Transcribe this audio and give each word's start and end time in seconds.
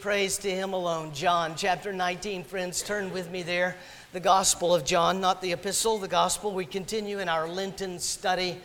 Praise 0.00 0.36
to 0.38 0.50
Him 0.50 0.72
alone. 0.72 1.14
John 1.14 1.54
chapter 1.54 1.92
19, 1.92 2.42
friends, 2.42 2.82
turn 2.82 3.12
with 3.12 3.30
me 3.30 3.44
there. 3.44 3.76
The 4.12 4.18
Gospel 4.18 4.74
of 4.74 4.84
John, 4.84 5.20
not 5.20 5.40
the 5.40 5.52
epistle, 5.52 5.98
the 5.98 6.08
Gospel. 6.08 6.50
We 6.50 6.64
continue 6.64 7.20
in 7.20 7.28
our 7.28 7.46
Lenten 7.46 8.00
study 8.00 8.58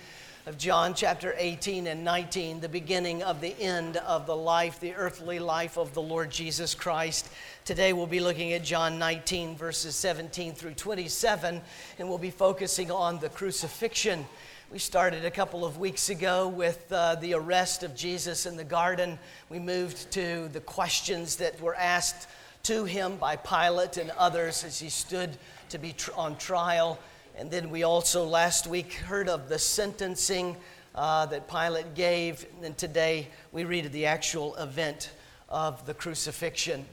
of 0.48 0.58
John 0.58 0.96
chapter 0.96 1.36
18 1.38 1.86
and 1.86 2.04
19, 2.04 2.60
the 2.60 2.68
beginning 2.68 3.22
of 3.22 3.40
the 3.40 3.56
end 3.62 3.98
of 3.98 4.26
the 4.26 4.36
life, 4.36 4.80
the 4.80 4.96
earthly 4.96 5.38
life 5.38 5.78
of 5.78 5.94
the 5.94 6.02
Lord 6.02 6.32
Jesus 6.32 6.74
Christ. 6.74 7.30
Today 7.66 7.94
we'll 7.94 8.08
be 8.08 8.20
looking 8.20 8.54
at 8.54 8.64
John 8.64 8.98
19, 8.98 9.56
verses 9.56 9.96
17 9.96 10.56
through 10.56 10.74
27, 10.74 11.62
and 12.00 12.10
we'll 12.10 12.18
be 12.18 12.32
focusing 12.32 12.90
on 12.90 13.20
the 13.20 13.30
crucifixion. 13.30 14.26
We 14.72 14.80
started 14.80 15.26
a 15.26 15.32
couple 15.32 15.66
of 15.66 15.80
weeks 15.80 16.08
ago 16.08 16.48
with 16.48 16.90
uh, 16.94 17.16
the 17.16 17.34
arrest 17.34 17.84
of 17.84 17.94
Jesus 17.94 18.46
in 18.46 18.56
the 18.56 18.64
garden. 18.64 19.20
We 19.50 19.60
moved 19.60 20.12
to 20.12 20.48
the 20.48 20.62
questions 20.62 21.36
that 21.36 21.60
were 21.60 21.76
asked 21.76 22.30
to 22.64 22.86
him 22.86 23.18
by 23.18 23.36
Pilate 23.36 23.98
and 23.98 24.12
others 24.12 24.64
as 24.64 24.80
he 24.80 24.88
stood 24.88 25.38
to 25.72 25.78
be 25.78 25.92
tr- 25.92 26.12
on 26.16 26.38
trial. 26.38 26.98
And 27.36 27.52
then 27.52 27.70
we 27.70 27.84
also 27.84 28.24
last 28.24 28.66
week 28.66 28.94
heard 28.94 29.28
of 29.28 29.50
the 29.50 29.60
sentencing 29.60 30.56
uh, 30.96 31.26
that 31.26 31.50
Pilate 31.50 31.94
gave. 31.94 32.46
And 32.64 32.78
today 32.78 33.28
we 33.52 33.66
read 33.66 33.92
the 33.92 34.06
actual 34.06 34.56
event 34.56 35.12
of 35.50 35.86
the 35.86 35.94
crucifixion. 35.94 36.86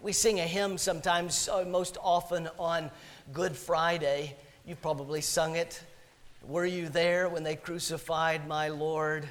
We 0.00 0.14
sing 0.14 0.40
a 0.40 0.44
hymn 0.44 0.78
sometimes, 0.78 1.50
uh, 1.50 1.66
most 1.68 1.98
often 2.00 2.48
on 2.58 2.90
Good 3.34 3.54
Friday. 3.54 4.36
You've 4.64 4.80
probably 4.80 5.20
sung 5.20 5.56
it. 5.56 5.82
Were 6.44 6.66
you 6.66 6.88
there 6.88 7.28
when 7.28 7.42
they 7.42 7.56
crucified 7.56 8.46
my 8.48 8.68
Lord? 8.68 9.28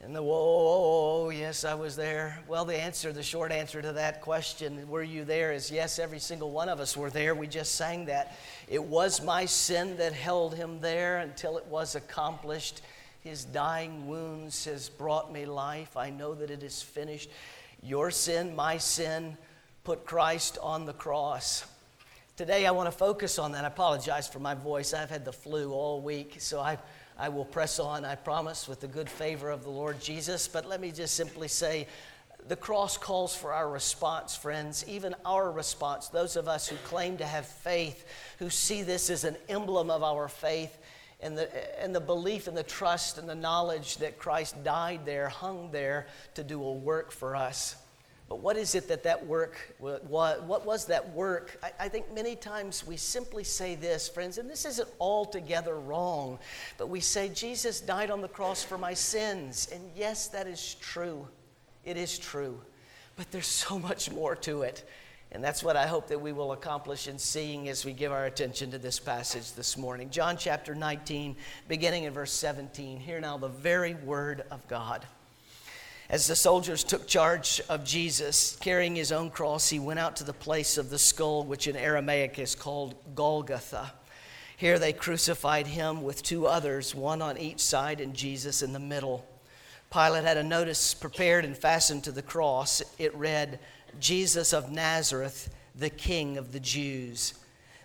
And 0.00 0.14
the 0.14 0.22
whoa, 0.22 1.30
yes, 1.30 1.64
I 1.64 1.74
was 1.74 1.96
there. 1.96 2.40
Well, 2.46 2.64
the 2.64 2.80
answer, 2.80 3.12
the 3.12 3.22
short 3.22 3.50
answer 3.50 3.82
to 3.82 3.92
that 3.94 4.20
question, 4.20 4.88
were 4.88 5.02
you 5.02 5.24
there, 5.24 5.52
is 5.52 5.70
yes, 5.72 5.98
every 5.98 6.20
single 6.20 6.52
one 6.52 6.68
of 6.68 6.78
us 6.78 6.96
were 6.96 7.10
there. 7.10 7.34
We 7.34 7.48
just 7.48 7.74
sang 7.74 8.04
that. 8.04 8.36
It 8.68 8.82
was 8.82 9.22
my 9.22 9.44
sin 9.44 9.96
that 9.96 10.12
held 10.12 10.54
him 10.54 10.80
there 10.80 11.18
until 11.18 11.58
it 11.58 11.66
was 11.66 11.96
accomplished. 11.96 12.82
His 13.24 13.44
dying 13.44 14.06
wounds 14.06 14.64
has 14.66 14.88
brought 14.88 15.32
me 15.32 15.46
life. 15.46 15.96
I 15.96 16.10
know 16.10 16.34
that 16.34 16.50
it 16.50 16.62
is 16.62 16.80
finished. 16.80 17.30
Your 17.82 18.12
sin, 18.12 18.54
my 18.54 18.78
sin, 18.78 19.36
put 19.82 20.06
Christ 20.06 20.58
on 20.62 20.86
the 20.86 20.92
cross. 20.92 21.64
Today, 22.38 22.66
I 22.66 22.70
want 22.70 22.86
to 22.86 22.96
focus 22.96 23.36
on 23.40 23.50
that. 23.50 23.64
I 23.64 23.66
apologize 23.66 24.28
for 24.28 24.38
my 24.38 24.54
voice. 24.54 24.94
I've 24.94 25.10
had 25.10 25.24
the 25.24 25.32
flu 25.32 25.72
all 25.72 26.00
week, 26.00 26.36
so 26.38 26.60
I, 26.60 26.78
I 27.18 27.30
will 27.30 27.44
press 27.44 27.80
on, 27.80 28.04
I 28.04 28.14
promise, 28.14 28.68
with 28.68 28.78
the 28.78 28.86
good 28.86 29.10
favor 29.10 29.50
of 29.50 29.64
the 29.64 29.70
Lord 29.70 30.00
Jesus. 30.00 30.46
But 30.46 30.64
let 30.64 30.80
me 30.80 30.92
just 30.92 31.16
simply 31.16 31.48
say 31.48 31.88
the 32.46 32.54
cross 32.54 32.96
calls 32.96 33.34
for 33.34 33.52
our 33.52 33.68
response, 33.68 34.36
friends, 34.36 34.84
even 34.86 35.16
our 35.26 35.50
response. 35.50 36.10
Those 36.10 36.36
of 36.36 36.46
us 36.46 36.68
who 36.68 36.76
claim 36.84 37.16
to 37.16 37.26
have 37.26 37.44
faith, 37.44 38.06
who 38.38 38.50
see 38.50 38.84
this 38.84 39.10
as 39.10 39.24
an 39.24 39.36
emblem 39.48 39.90
of 39.90 40.04
our 40.04 40.28
faith, 40.28 40.78
and 41.20 41.36
the, 41.36 41.82
and 41.82 41.92
the 41.92 42.00
belief 42.00 42.46
and 42.46 42.56
the 42.56 42.62
trust 42.62 43.18
and 43.18 43.28
the 43.28 43.34
knowledge 43.34 43.96
that 43.96 44.16
Christ 44.16 44.62
died 44.62 45.00
there, 45.04 45.28
hung 45.28 45.72
there 45.72 46.06
to 46.36 46.44
do 46.44 46.62
a 46.62 46.72
work 46.72 47.10
for 47.10 47.34
us. 47.34 47.74
But 48.28 48.40
what 48.40 48.58
is 48.58 48.74
it 48.74 48.88
that 48.88 49.04
that 49.04 49.26
work, 49.26 49.56
what, 49.78 50.04
what 50.42 50.66
was 50.66 50.84
that 50.86 51.14
work? 51.14 51.58
I, 51.62 51.86
I, 51.86 51.88
think 51.88 52.12
many 52.12 52.36
times 52.36 52.86
we 52.86 52.98
simply 52.98 53.42
say 53.42 53.74
this, 53.74 54.06
friends, 54.06 54.36
and 54.36 54.50
this 54.50 54.66
isn't 54.66 54.88
altogether 55.00 55.76
wrong, 55.76 56.38
but 56.76 56.90
we 56.90 57.00
say, 57.00 57.30
Jesus 57.30 57.80
died 57.80 58.10
on 58.10 58.20
the 58.20 58.28
cross 58.28 58.62
for 58.62 58.76
my 58.76 58.92
sins. 58.92 59.68
And 59.72 59.82
yes, 59.96 60.28
that 60.28 60.46
is 60.46 60.74
true. 60.74 61.26
It 61.86 61.96
is 61.96 62.18
true. 62.18 62.60
But 63.16 63.30
there's 63.30 63.46
so 63.46 63.78
much 63.78 64.10
more 64.10 64.36
to 64.36 64.62
it. 64.62 64.86
And 65.32 65.42
that's 65.42 65.62
what 65.62 65.76
I 65.76 65.86
hope 65.86 66.08
that 66.08 66.20
we 66.20 66.32
will 66.32 66.52
accomplish 66.52 67.08
in 67.08 67.18
seeing 67.18 67.68
as 67.68 67.84
we 67.84 67.92
give 67.92 68.12
our 68.12 68.26
attention 68.26 68.70
to 68.70 68.78
this 68.78 68.98
passage 68.98 69.52
this 69.52 69.76
morning. 69.76 70.10
John 70.10 70.36
chapter 70.38 70.74
19, 70.74 71.36
beginning 71.66 72.04
in 72.04 72.12
verse 72.12 72.32
17. 72.32 72.98
Hear 72.98 73.20
now 73.20 73.38
the 73.38 73.48
very 73.48 73.94
word 73.94 74.44
of 74.50 74.66
God. 74.68 75.06
As 76.10 76.26
the 76.26 76.36
soldiers 76.36 76.84
took 76.84 77.06
charge 77.06 77.60
of 77.68 77.84
Jesus, 77.84 78.56
carrying 78.60 78.96
his 78.96 79.12
own 79.12 79.28
cross, 79.28 79.68
he 79.68 79.78
went 79.78 79.98
out 79.98 80.16
to 80.16 80.24
the 80.24 80.32
place 80.32 80.78
of 80.78 80.88
the 80.88 80.98
skull, 80.98 81.44
which 81.44 81.66
in 81.66 81.76
Aramaic 81.76 82.38
is 82.38 82.54
called 82.54 82.94
Golgotha. 83.14 83.92
Here 84.56 84.78
they 84.78 84.94
crucified 84.94 85.66
him 85.66 86.02
with 86.02 86.22
two 86.22 86.46
others, 86.46 86.94
one 86.94 87.20
on 87.20 87.36
each 87.36 87.60
side 87.60 88.00
and 88.00 88.14
Jesus 88.14 88.62
in 88.62 88.72
the 88.72 88.78
middle. 88.78 89.26
Pilate 89.92 90.24
had 90.24 90.38
a 90.38 90.42
notice 90.42 90.94
prepared 90.94 91.44
and 91.44 91.56
fastened 91.56 92.04
to 92.04 92.12
the 92.12 92.22
cross. 92.22 92.82
It 92.98 93.14
read, 93.14 93.60
Jesus 94.00 94.54
of 94.54 94.72
Nazareth, 94.72 95.54
the 95.74 95.90
King 95.90 96.38
of 96.38 96.52
the 96.52 96.60
Jews. 96.60 97.34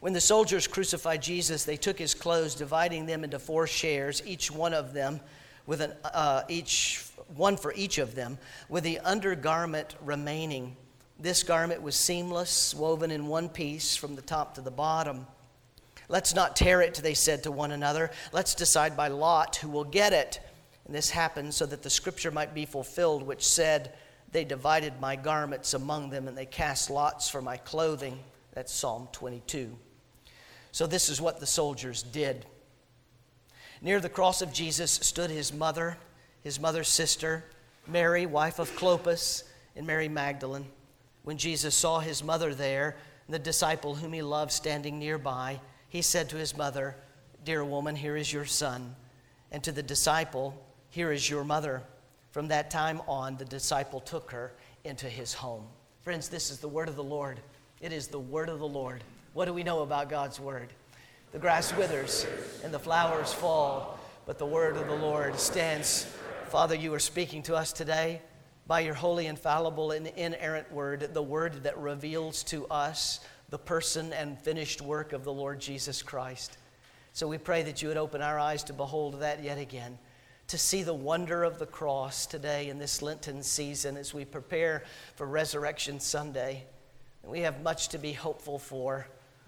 When 0.00 0.12
the 0.12 0.20
soldiers 0.20 0.66
crucified 0.66 1.22
Jesus, 1.22 1.64
they 1.64 1.76
took 1.76 1.98
his 1.98 2.14
clothes, 2.14 2.54
dividing 2.54 3.06
them 3.06 3.24
into 3.24 3.38
four 3.38 3.66
shares, 3.66 4.22
each 4.26 4.50
one 4.50 4.74
of 4.74 4.92
them 4.92 5.20
with 5.66 5.80
an, 5.80 5.92
uh, 6.04 6.42
each 6.48 7.04
one 7.34 7.56
for 7.56 7.72
each 7.74 7.98
of 7.98 8.14
them, 8.14 8.38
with 8.68 8.84
the 8.84 8.98
undergarment 9.00 9.96
remaining. 10.00 10.76
This 11.18 11.42
garment 11.42 11.82
was 11.82 11.96
seamless, 11.96 12.74
woven 12.74 13.10
in 13.10 13.26
one 13.26 13.48
piece 13.48 13.96
from 13.96 14.14
the 14.16 14.22
top 14.22 14.54
to 14.54 14.60
the 14.60 14.70
bottom. 14.70 15.26
Let's 16.08 16.34
not 16.34 16.54
tear 16.54 16.82
it, 16.82 16.94
they 16.96 17.14
said 17.14 17.42
to 17.44 17.50
one 17.50 17.72
another. 17.72 18.10
Let's 18.32 18.54
decide 18.54 18.96
by 18.96 19.08
lot 19.08 19.56
who 19.56 19.68
will 19.68 19.84
get 19.84 20.12
it. 20.12 20.40
And 20.86 20.94
this 20.94 21.10
happened 21.10 21.52
so 21.52 21.66
that 21.66 21.82
the 21.82 21.90
scripture 21.90 22.30
might 22.30 22.54
be 22.54 22.64
fulfilled, 22.64 23.24
which 23.24 23.44
said, 23.44 23.94
They 24.30 24.44
divided 24.44 25.00
my 25.00 25.16
garments 25.16 25.74
among 25.74 26.10
them, 26.10 26.28
and 26.28 26.38
they 26.38 26.46
cast 26.46 26.90
lots 26.90 27.28
for 27.28 27.42
my 27.42 27.56
clothing. 27.56 28.20
That's 28.52 28.72
Psalm 28.72 29.08
22. 29.10 29.76
So, 30.76 30.86
this 30.86 31.08
is 31.08 31.22
what 31.22 31.40
the 31.40 31.46
soldiers 31.46 32.02
did. 32.02 32.44
Near 33.80 33.98
the 33.98 34.10
cross 34.10 34.42
of 34.42 34.52
Jesus 34.52 34.90
stood 34.90 35.30
his 35.30 35.50
mother, 35.50 35.96
his 36.42 36.60
mother's 36.60 36.88
sister, 36.88 37.46
Mary, 37.86 38.26
wife 38.26 38.58
of 38.58 38.70
Clopas, 38.76 39.44
and 39.74 39.86
Mary 39.86 40.10
Magdalene. 40.10 40.66
When 41.22 41.38
Jesus 41.38 41.74
saw 41.74 42.00
his 42.00 42.22
mother 42.22 42.54
there, 42.54 42.96
the 43.26 43.38
disciple 43.38 43.94
whom 43.94 44.12
he 44.12 44.20
loved 44.20 44.52
standing 44.52 44.98
nearby, 44.98 45.62
he 45.88 46.02
said 46.02 46.28
to 46.28 46.36
his 46.36 46.54
mother, 46.54 46.94
Dear 47.42 47.64
woman, 47.64 47.96
here 47.96 48.18
is 48.18 48.30
your 48.30 48.44
son. 48.44 48.94
And 49.50 49.64
to 49.64 49.72
the 49.72 49.82
disciple, 49.82 50.62
Here 50.90 51.10
is 51.10 51.30
your 51.30 51.42
mother. 51.42 51.84
From 52.32 52.48
that 52.48 52.70
time 52.70 53.00
on, 53.08 53.38
the 53.38 53.46
disciple 53.46 54.00
took 54.00 54.30
her 54.30 54.52
into 54.84 55.08
his 55.08 55.32
home. 55.32 55.64
Friends, 56.02 56.28
this 56.28 56.50
is 56.50 56.58
the 56.58 56.68
word 56.68 56.90
of 56.90 56.96
the 56.96 57.02
Lord. 57.02 57.40
It 57.80 57.94
is 57.94 58.08
the 58.08 58.20
word 58.20 58.50
of 58.50 58.58
the 58.58 58.68
Lord. 58.68 59.02
What 59.36 59.44
do 59.44 59.52
we 59.52 59.64
know 59.64 59.82
about 59.82 60.08
God's 60.08 60.40
word? 60.40 60.70
The 61.32 61.38
grass 61.38 61.70
withers 61.76 62.26
and 62.64 62.72
the 62.72 62.78
flowers 62.78 63.34
fall, 63.34 64.00
but 64.24 64.38
the 64.38 64.46
word 64.46 64.78
of 64.78 64.86
the 64.86 64.94
Lord 64.94 65.38
stands. 65.38 66.06
Father, 66.46 66.74
you 66.74 66.94
are 66.94 66.98
speaking 66.98 67.42
to 67.42 67.54
us 67.54 67.70
today 67.70 68.22
by 68.66 68.80
your 68.80 68.94
holy, 68.94 69.26
infallible, 69.26 69.90
and 69.90 70.06
inerrant 70.06 70.72
word, 70.72 71.10
the 71.12 71.22
word 71.22 71.64
that 71.64 71.76
reveals 71.76 72.44
to 72.44 72.66
us 72.68 73.20
the 73.50 73.58
person 73.58 74.14
and 74.14 74.38
finished 74.38 74.80
work 74.80 75.12
of 75.12 75.22
the 75.22 75.34
Lord 75.34 75.60
Jesus 75.60 76.00
Christ. 76.00 76.56
So 77.12 77.28
we 77.28 77.36
pray 77.36 77.62
that 77.64 77.82
you 77.82 77.88
would 77.88 77.98
open 77.98 78.22
our 78.22 78.38
eyes 78.38 78.64
to 78.64 78.72
behold 78.72 79.20
that 79.20 79.44
yet 79.44 79.58
again, 79.58 79.98
to 80.46 80.56
see 80.56 80.82
the 80.82 80.94
wonder 80.94 81.44
of 81.44 81.58
the 81.58 81.66
cross 81.66 82.24
today 82.24 82.70
in 82.70 82.78
this 82.78 83.02
Lenten 83.02 83.42
season 83.42 83.98
as 83.98 84.14
we 84.14 84.24
prepare 84.24 84.84
for 85.14 85.26
Resurrection 85.26 86.00
Sunday. 86.00 86.64
We 87.22 87.40
have 87.40 87.60
much 87.60 87.88
to 87.88 87.98
be 87.98 88.14
hopeful 88.14 88.58
for 88.58 89.06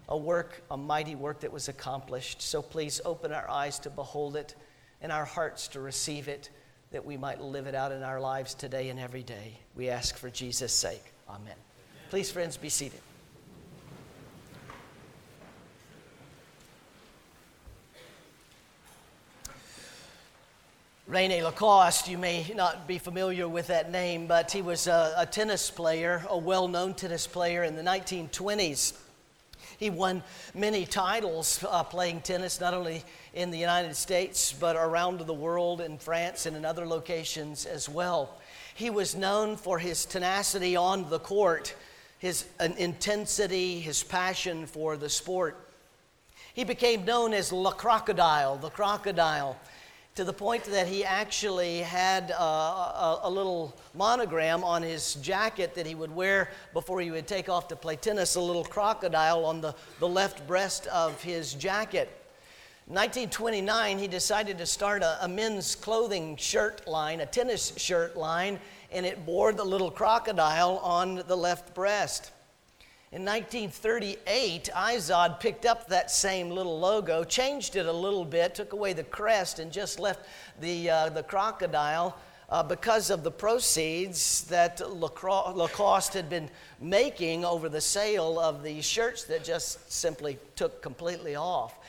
a 0.09 0.17
work, 0.17 0.63
a 0.71 0.77
mighty 0.77 1.15
work 1.15 1.39
that 1.41 1.51
was 1.51 1.69
accomplished. 1.69 2.41
So 2.41 2.61
please 2.61 2.99
open 3.05 3.31
our 3.31 3.49
eyes 3.49 3.79
to 3.79 3.89
behold 3.89 4.35
it 4.35 4.55
and 5.01 5.11
our 5.11 5.23
hearts 5.23 5.67
to 5.69 5.79
receive 5.79 6.27
it, 6.27 6.49
that 6.91 7.05
we 7.05 7.15
might 7.15 7.39
live 7.39 7.67
it 7.67 7.75
out 7.75 7.91
in 7.91 8.03
our 8.03 8.19
lives 8.19 8.55
today 8.55 8.89
and 8.89 8.99
every 8.99 9.23
day. 9.23 9.57
We 9.75 9.89
ask 9.89 10.17
for 10.17 10.29
Jesus' 10.29 10.73
sake. 10.73 11.13
Amen. 11.29 11.55
Please, 12.09 12.31
friends, 12.31 12.57
be 12.57 12.69
seated. 12.69 12.99
Rene 21.05 21.43
Lacoste, 21.43 22.07
you 22.07 22.17
may 22.19 22.51
not 22.55 22.87
be 22.87 22.99
familiar 22.99 23.47
with 23.47 23.67
that 23.67 23.91
name, 23.91 24.27
but 24.27 24.51
he 24.51 24.61
was 24.61 24.85
a, 24.87 25.13
a 25.17 25.25
tennis 25.25 25.71
player, 25.71 26.23
a 26.29 26.37
well 26.37 26.67
known 26.67 26.93
tennis 26.93 27.25
player 27.25 27.63
in 27.63 27.75
the 27.75 27.81
1920s. 27.81 28.93
He 29.79 29.89
won 29.89 30.23
many 30.53 30.85
titles 30.85 31.63
uh, 31.67 31.83
playing 31.83 32.21
tennis, 32.21 32.59
not 32.59 32.73
only 32.73 33.01
in 33.33 33.49
the 33.49 33.57
United 33.57 33.95
States, 33.95 34.51
but 34.51 34.75
around 34.75 35.21
the 35.21 35.33
world 35.33 35.79
in 35.79 35.97
France 35.97 36.45
and 36.45 36.57
in 36.57 36.65
other 36.65 36.85
locations 36.85 37.65
as 37.65 37.87
well. 37.87 38.37
He 38.75 38.89
was 38.89 39.15
known 39.15 39.55
for 39.55 39.79
his 39.79 40.05
tenacity 40.05 40.75
on 40.75 41.09
the 41.09 41.19
court, 41.19 41.73
his 42.17 42.45
intensity, 42.59 43.79
his 43.79 44.03
passion 44.03 44.65
for 44.65 44.97
the 44.97 45.09
sport. 45.09 45.71
He 46.53 46.65
became 46.65 47.05
known 47.05 47.33
as 47.33 47.53
Le 47.53 47.71
Crocodile, 47.71 48.57
the 48.57 48.69
crocodile 48.69 49.55
to 50.19 50.25
the 50.25 50.33
point 50.33 50.65
that 50.65 50.85
he 50.85 51.05
actually 51.05 51.77
had 51.77 52.31
uh, 52.31 52.43
a, 52.43 52.43
a, 52.43 53.19
a, 53.23 53.29
little 53.29 53.73
monogram 53.93 54.65
on 54.65 54.83
his 54.83 55.13
jacket 55.15 55.73
that 55.73 55.87
he 55.87 55.95
would 55.95 56.13
wear 56.13 56.51
before 56.73 56.99
he 56.99 57.09
would 57.09 57.25
take 57.25 57.47
off 57.47 57.69
to 57.69 57.75
play 57.77 57.95
tennis, 57.95 58.35
a 58.35 58.41
little 58.41 58.65
crocodile 58.65 59.45
on 59.45 59.61
the, 59.61 59.73
the 59.99 60.07
left 60.09 60.45
breast 60.45 60.87
of 60.87 61.23
his 61.23 61.53
jacket. 61.53 62.09
In 62.87 62.95
1929, 62.95 63.97
he 63.97 64.09
decided 64.09 64.57
to 64.57 64.65
start 64.65 65.03
a, 65.03 65.23
a 65.23 65.27
men's 65.29 65.73
clothing 65.73 66.35
shirt 66.35 66.85
line, 66.85 67.21
a 67.21 67.25
tennis 67.25 67.71
shirt 67.77 68.17
line, 68.17 68.59
and 68.91 69.05
it 69.05 69.25
bore 69.25 69.53
the 69.53 69.63
little 69.63 69.89
crocodile 69.89 70.79
on 70.79 71.23
the 71.27 71.37
left 71.37 71.73
breast. 71.73 72.31
In 73.11 73.25
1938, 73.25 74.69
Izod 74.71 75.39
picked 75.39 75.65
up 75.65 75.87
that 75.87 76.11
same 76.11 76.51
little 76.51 76.79
logo, 76.79 77.23
changed 77.23 77.75
it 77.75 77.87
a 77.87 77.91
little 77.91 78.23
bit, 78.23 78.53
took 78.53 78.71
away 78.71 78.93
the 78.93 79.03
crest, 79.03 79.57
and 79.57 79.71
just 79.71 79.99
left 79.99 80.27
the, 80.61 80.91
uh, 80.91 81.09
the 81.09 81.23
crocodile 81.23 82.15
uh, 82.51 82.61
because 82.61 83.09
of 83.09 83.23
the 83.23 83.31
proceeds 83.31 84.43
that 84.43 84.79
Lacoste 84.87 86.13
had 86.13 86.29
been 86.29 86.51
making 86.79 87.43
over 87.43 87.67
the 87.67 87.81
sale 87.81 88.39
of 88.39 88.61
the 88.61 88.79
shirts 88.79 89.23
that 89.23 89.43
just 89.43 89.91
simply 89.91 90.37
took 90.55 90.83
completely 90.83 91.35
off. 91.35 91.79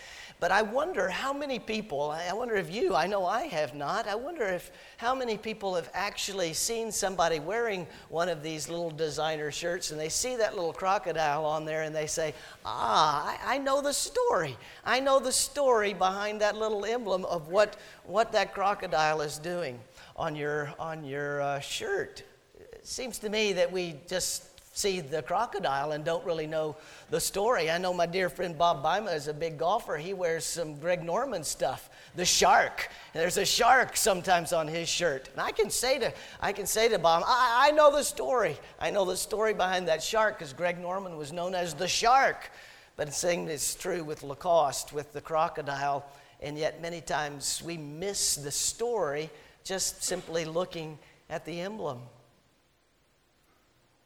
But 0.40 0.52
I 0.52 0.62
wonder 0.62 1.10
how 1.10 1.34
many 1.34 1.58
people, 1.58 2.10
I 2.10 2.32
wonder 2.32 2.56
if 2.56 2.75
you, 2.75 2.94
I 2.94 3.06
know 3.06 3.26
I 3.26 3.42
have 3.42 3.75
not, 3.75 4.08
I 4.08 4.14
wonder 4.14 4.44
if 4.46 4.70
how 4.96 5.14
many 5.14 5.37
people 5.37 5.75
have 5.75 5.90
actually 5.92 6.54
seen 6.54 6.90
somebody 6.90 7.38
wearing 7.38 7.87
one 8.08 8.31
of 8.31 8.42
these 8.42 8.70
little 8.70 8.90
designer 8.90 9.50
shirts 9.50 9.90
and 9.90 10.00
they 10.00 10.08
see 10.08 10.37
that 10.37 10.54
little 10.56 10.72
crocodile 10.72 11.44
on 11.44 11.66
there 11.66 11.82
and 11.82 11.94
they 11.94 12.06
say, 12.06 12.32
ah, 12.64 13.37
I, 13.44 13.56
I 13.56 13.58
know 13.58 13.82
the 13.82 13.92
story. 13.92 14.56
I 14.82 14.98
know 14.98 15.20
the 15.20 15.31
story 15.31 15.92
behind 15.92 16.40
that 16.40 16.56
little 16.56 16.86
emblem 16.86 17.26
of 17.26 17.48
what, 17.48 17.76
what 18.04 18.32
that 18.32 18.54
crocodile 18.54 19.20
is 19.20 19.38
doing 19.38 19.78
on 20.16 20.34
your, 20.34 20.72
on 20.78 21.04
your 21.04 21.43
uh, 21.43 21.60
shirt. 21.60 22.22
It 22.58 22.86
seems 22.86 23.19
to 23.19 23.28
me 23.28 23.52
that 23.52 23.70
we 23.70 23.96
just 24.08 24.50
see 24.81 25.00
the 25.00 25.23
crocodile 25.23 25.93
and 25.93 26.05
don't 26.05 26.25
really 26.25 26.47
know 26.47 26.75
the 27.11 27.21
story. 27.21 27.71
I 27.71 27.77
know 27.77 27.93
my 27.93 28.06
dear 28.06 28.31
friend 28.31 28.56
Bob 28.56 28.82
Bima 28.82 29.15
is 29.15 29.29
a 29.29 29.35
big 29.35 29.59
golfer. 29.59 29.97
He 29.97 30.15
wears 30.15 30.44
some 30.44 30.77
Greg 30.77 31.05
Norman 31.05 31.44
stuff. 31.44 31.91
The 32.17 32.25
shark. 32.25 32.88
There's 33.12 33.37
a 33.37 33.44
shark 33.44 33.97
sometimes 33.97 34.53
on 34.53 34.67
his 34.67 34.88
shirt. 34.88 35.29
And 35.32 35.41
I 35.41 35.53
can 35.53 35.69
say 35.69 35.99
to, 35.99 36.12
I 36.41 36.53
can 36.53 36.67
say 36.67 36.88
to 36.88 36.99
Bob, 36.99 37.25
I, 37.27 37.69
I 37.69 37.71
know 37.73 37.94
the 37.94 38.03
story. 38.03 38.56
I 38.81 38.91
know 38.91 39.05
the 39.05 39.17
story 39.17 39.53
behind 39.53 39.87
that 39.88 40.03
shark 40.03 40.38
because 40.38 40.53
Greg 40.53 40.81
Norman 40.81 41.17
was 41.17 41.32
known 41.32 41.55
as 41.55 41.75
the 41.75 41.88
shark. 41.88 42.50
But 42.97 43.06
the 43.06 43.12
same 43.12 43.49
is 43.49 43.75
true 43.75 44.03
with 44.03 44.23
Lacoste, 44.23 44.93
with 44.93 45.12
the 45.12 45.21
crocodile. 45.21 46.05
And 46.41 46.56
yet, 46.56 46.81
many 46.81 47.03
times 47.03 47.62
we 47.62 47.77
miss 47.77 48.35
the 48.35 48.50
story 48.50 49.31
just 49.62 50.03
simply 50.03 50.47
looking 50.47 50.99
at 51.29 51.44
the 51.44 51.61
emblem. 51.61 52.00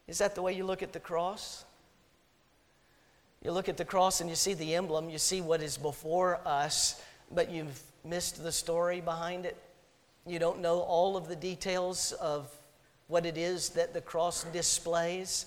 Is 0.06 0.18
that 0.18 0.34
the 0.34 0.42
way 0.42 0.52
you 0.52 0.64
look 0.64 0.82
at 0.82 0.92
the 0.92 1.00
cross? 1.00 1.64
You 3.42 3.52
look 3.52 3.68
at 3.68 3.76
the 3.76 3.84
cross 3.84 4.20
and 4.20 4.30
you 4.30 4.36
see 4.36 4.54
the 4.54 4.74
emblem, 4.74 5.10
you 5.10 5.18
see 5.18 5.40
what 5.40 5.62
is 5.62 5.76
before 5.76 6.40
us, 6.46 7.02
but 7.30 7.50
you've 7.50 7.80
missed 8.04 8.42
the 8.42 8.52
story 8.52 9.00
behind 9.00 9.44
it. 9.46 9.56
You 10.26 10.38
don't 10.38 10.60
know 10.60 10.80
all 10.80 11.16
of 11.16 11.28
the 11.28 11.36
details 11.36 12.12
of 12.12 12.50
what 13.08 13.26
it 13.26 13.36
is 13.36 13.70
that 13.70 13.92
the 13.92 14.00
cross 14.00 14.44
displays. 14.44 15.46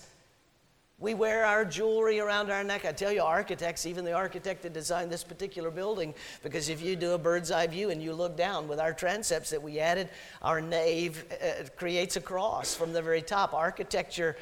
We 1.00 1.14
wear 1.14 1.44
our 1.44 1.64
jewelry 1.64 2.18
around 2.18 2.50
our 2.50 2.64
neck. 2.64 2.84
I 2.84 2.90
tell 2.90 3.12
you, 3.12 3.22
architects, 3.22 3.86
even 3.86 4.04
the 4.04 4.14
architect 4.14 4.62
that 4.62 4.72
designed 4.72 5.12
this 5.12 5.22
particular 5.22 5.70
building, 5.70 6.12
because 6.42 6.68
if 6.68 6.82
you 6.82 6.96
do 6.96 7.12
a 7.12 7.18
bird's 7.18 7.52
eye 7.52 7.68
view 7.68 7.90
and 7.90 8.02
you 8.02 8.12
look 8.12 8.36
down 8.36 8.66
with 8.66 8.80
our 8.80 8.92
transepts 8.92 9.50
that 9.50 9.62
we 9.62 9.78
added, 9.78 10.08
our 10.42 10.60
nave 10.60 11.24
uh, 11.40 11.68
creates 11.76 12.16
a 12.16 12.20
cross 12.20 12.74
from 12.74 12.92
the 12.92 13.00
very 13.00 13.22
top. 13.22 13.54
Architecture 13.54 14.36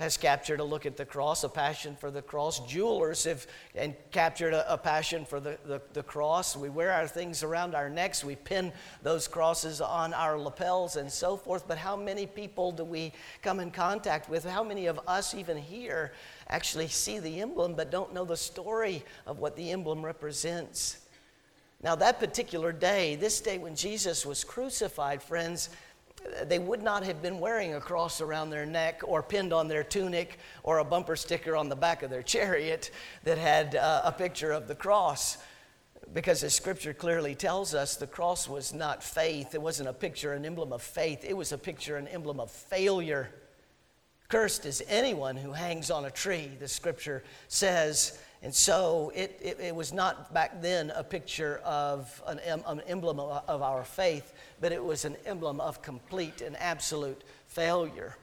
has 0.00 0.16
captured 0.16 0.60
a 0.60 0.64
look 0.64 0.86
at 0.86 0.96
the 0.96 1.04
cross, 1.04 1.44
a 1.44 1.48
passion 1.48 1.94
for 1.94 2.10
the 2.10 2.22
cross. 2.22 2.66
Jewelers 2.66 3.24
have 3.24 3.46
and 3.74 3.94
captured 4.10 4.54
a, 4.54 4.72
a 4.72 4.78
passion 4.78 5.26
for 5.26 5.40
the, 5.40 5.58
the, 5.66 5.82
the, 5.92 6.02
cross. 6.02 6.56
We 6.56 6.70
wear 6.70 6.90
our 6.90 7.06
things 7.06 7.42
around 7.42 7.74
our 7.74 7.90
necks, 7.90 8.24
we 8.24 8.34
pin 8.34 8.72
those 9.02 9.28
crosses 9.28 9.82
on 9.82 10.14
our 10.14 10.38
lapels 10.38 10.96
and 10.96 11.12
so 11.12 11.36
forth. 11.36 11.68
But 11.68 11.76
how 11.76 11.96
many 11.96 12.26
people 12.26 12.72
do 12.72 12.82
we 12.82 13.12
come 13.42 13.60
in 13.60 13.70
contact 13.70 14.30
with? 14.30 14.42
How 14.42 14.64
many 14.64 14.86
of 14.86 14.98
us, 15.06 15.34
even 15.34 15.58
here, 15.58 16.12
actually 16.48 16.88
see 16.88 17.18
the 17.18 17.42
emblem 17.42 17.74
but 17.74 17.90
don't 17.90 18.14
know 18.14 18.24
the 18.24 18.38
story 18.38 19.04
of 19.26 19.38
what 19.38 19.54
the 19.54 19.70
emblem 19.70 20.02
represents? 20.02 20.96
Now, 21.82 21.94
that 21.96 22.18
particular 22.18 22.72
day, 22.72 23.16
this 23.16 23.40
day 23.40 23.58
when 23.58 23.74
Jesus 23.74 24.24
was 24.24 24.44
crucified, 24.44 25.22
friends, 25.22 25.70
they 26.44 26.58
would 26.58 26.82
not 26.82 27.04
have 27.04 27.22
been 27.22 27.40
wearing 27.40 27.74
a 27.74 27.80
cross 27.80 28.20
around 28.20 28.50
their 28.50 28.66
neck 28.66 29.02
or 29.04 29.22
pinned 29.22 29.52
on 29.52 29.68
their 29.68 29.82
tunic 29.82 30.38
or 30.62 30.78
a 30.78 30.84
bumper 30.84 31.16
sticker 31.16 31.56
on 31.56 31.68
the 31.68 31.76
back 31.76 32.02
of 32.02 32.10
their 32.10 32.22
chariot 32.34 32.90
that 33.24 33.38
had 33.38 33.76
uh, 33.76 34.02
a 34.04 34.12
picture 34.12 34.52
of 34.52 34.68
the 34.68 34.74
cross. 34.74 35.38
Because 36.12 36.42
as 36.42 36.54
scripture 36.54 36.92
clearly 36.92 37.34
tells 37.34 37.74
us, 37.74 37.96
the 37.96 38.06
cross 38.06 38.48
was 38.48 38.74
not 38.74 39.02
faith. 39.02 39.54
It 39.54 39.62
wasn't 39.62 39.88
a 39.88 39.92
picture, 39.92 40.32
an 40.32 40.44
emblem 40.44 40.72
of 40.72 40.82
faith. 40.82 41.24
It 41.24 41.36
was 41.36 41.52
a 41.52 41.58
picture, 41.58 41.96
an 41.96 42.08
emblem 42.08 42.40
of 42.40 42.50
failure. 42.50 43.30
Cursed 44.28 44.66
is 44.66 44.82
anyone 44.88 45.36
who 45.36 45.52
hangs 45.52 45.90
on 45.90 46.04
a 46.04 46.10
tree, 46.10 46.50
the 46.58 46.68
scripture 46.68 47.22
says. 47.48 48.18
And 48.42 48.54
so 48.54 49.12
it, 49.14 49.38
it, 49.42 49.60
it, 49.60 49.74
was 49.74 49.92
not 49.92 50.32
back 50.32 50.62
then 50.62 50.90
a 50.96 51.04
picture 51.04 51.60
of 51.62 52.22
an, 52.26 52.40
an 52.66 52.80
emblem 52.86 53.20
of, 53.20 53.44
of 53.46 53.60
our 53.60 53.84
faith, 53.84 54.32
but 54.60 54.72
it 54.72 54.82
was 54.82 55.04
an 55.04 55.16
emblem 55.26 55.60
of 55.60 55.82
complete 55.82 56.40
and 56.40 56.56
absolute 56.56 57.22
failure. 57.48 58.16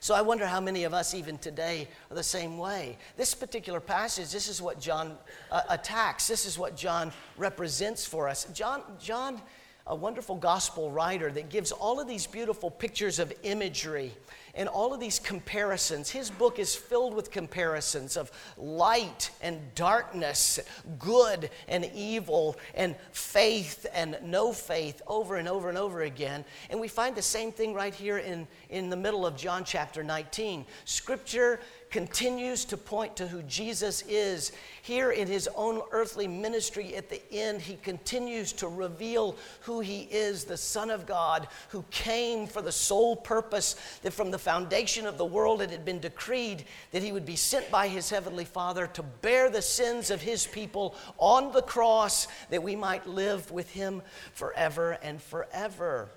So 0.00 0.14
I 0.14 0.20
wonder 0.20 0.46
how 0.46 0.60
many 0.60 0.84
of 0.84 0.94
us, 0.94 1.14
even 1.14 1.38
today, 1.38 1.88
are 2.10 2.14
the 2.14 2.22
same 2.22 2.58
way. 2.58 2.96
This 3.16 3.34
particular 3.34 3.80
passage, 3.80 4.30
this 4.30 4.48
is 4.48 4.62
what 4.62 4.80
John 4.80 5.16
uh, 5.50 5.62
attacks. 5.68 6.28
This 6.28 6.46
is 6.46 6.58
what 6.58 6.76
John 6.76 7.12
represents 7.36 8.04
for 8.04 8.28
us. 8.28 8.46
John, 8.52 8.82
John, 9.00 9.40
a 9.86 9.94
wonderful 9.94 10.36
gospel 10.36 10.90
writer 10.90 11.30
that 11.32 11.48
gives 11.48 11.72
all 11.72 11.98
of 11.98 12.06
these 12.06 12.26
beautiful 12.26 12.70
pictures 12.70 13.18
of 13.18 13.32
imagery 13.42 14.12
and 14.58 14.68
all 14.68 14.92
of 14.92 14.98
these 14.98 15.20
comparisons. 15.20 16.10
His 16.10 16.30
book 16.30 16.58
is 16.58 16.74
filled 16.74 17.14
with 17.14 17.30
comparisons 17.30 18.16
of 18.16 18.32
light 18.58 19.30
and 19.40 19.60
darkness, 19.76 20.58
good 20.98 21.48
and 21.68 21.88
evil, 21.94 22.56
and 22.74 22.96
faith 23.12 23.86
and 23.94 24.18
no 24.24 24.52
faith 24.52 25.00
over 25.06 25.36
and 25.36 25.48
over 25.48 25.68
and 25.68 25.78
over 25.78 26.02
again. 26.02 26.44
And 26.70 26.80
we 26.80 26.88
find 26.88 27.14
the 27.14 27.22
same 27.22 27.52
thing 27.52 27.72
right 27.72 27.94
here 27.94 28.18
in, 28.18 28.48
in 28.68 28.90
the 28.90 28.96
middle 28.96 29.24
of 29.24 29.36
John 29.36 29.62
chapter 29.64 30.02
19. 30.02 30.66
Scripture 30.84 31.60
continues 31.90 32.64
to 32.66 32.76
point 32.76 33.16
to 33.16 33.26
who 33.26 33.42
Jesus 33.42 34.02
is. 34.02 34.52
Here 34.82 35.10
in 35.10 35.26
his 35.28 35.48
own 35.54 35.80
earthly 35.90 36.28
ministry 36.28 36.96
at 36.96 37.08
the 37.08 37.20
end, 37.32 37.60
he 37.60 37.76
continues 37.76 38.52
to 38.54 38.68
reveal 38.68 39.36
who 39.60 39.80
he 39.80 40.02
is 40.10 40.44
the 40.44 40.56
Son 40.56 40.90
of 40.90 41.06
God 41.06 41.48
who 41.68 41.84
came 41.90 42.46
for 42.46 42.62
the 42.62 42.72
sole 42.72 43.16
purpose 43.16 43.76
that 44.02 44.12
from 44.12 44.30
the 44.30 44.38
foundation 44.38 45.06
of 45.06 45.18
the 45.18 45.24
world 45.24 45.62
it 45.62 45.70
had 45.70 45.84
been 45.84 46.00
decreed 46.00 46.64
that 46.90 47.02
he 47.02 47.12
would 47.12 47.26
be 47.26 47.36
sent 47.36 47.70
by 47.70 47.88
his 47.88 48.10
heavenly 48.10 48.44
Father 48.44 48.86
to 48.88 49.02
bear 49.02 49.50
the 49.50 49.62
sins 49.62 50.10
of 50.10 50.22
his 50.22 50.46
people 50.46 50.94
on 51.18 51.52
the 51.52 51.62
cross 51.62 52.28
that 52.50 52.62
we 52.62 52.76
might 52.76 53.06
live 53.06 53.50
with 53.50 53.70
him 53.70 54.02
forever 54.32 54.98
and 55.02 55.22
forever. 55.22 56.10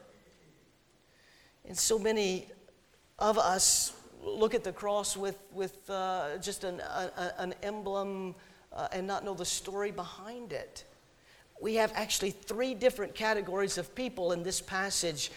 And 1.66 1.78
so 1.78 2.00
many 2.00 2.48
of 3.20 3.38
us 3.38 3.94
look 4.24 4.54
at 4.54 4.64
the 4.64 4.72
cross 4.72 5.18
with, 5.18 5.40
with 5.54 5.90
uh, 5.90 6.38
just 6.42 6.64
an, 6.64 6.80
a, 6.80 7.34
an 7.38 7.54
emblem 7.64 8.36
uh, 8.74 8.88
and 8.92 9.06
not 9.06 9.26
know 9.26 9.34
the 9.34 9.46
story 9.46 9.92
behind 9.92 10.54
it. 10.54 10.86
We 11.60 11.76
have 11.76 11.92
actually 11.96 12.32
three 12.32 12.74
different 12.74 13.14
categories 13.14 13.78
of 13.78 13.94
people 13.94 14.32
in 14.32 14.44
this 14.44 14.62
passage 14.62 15.32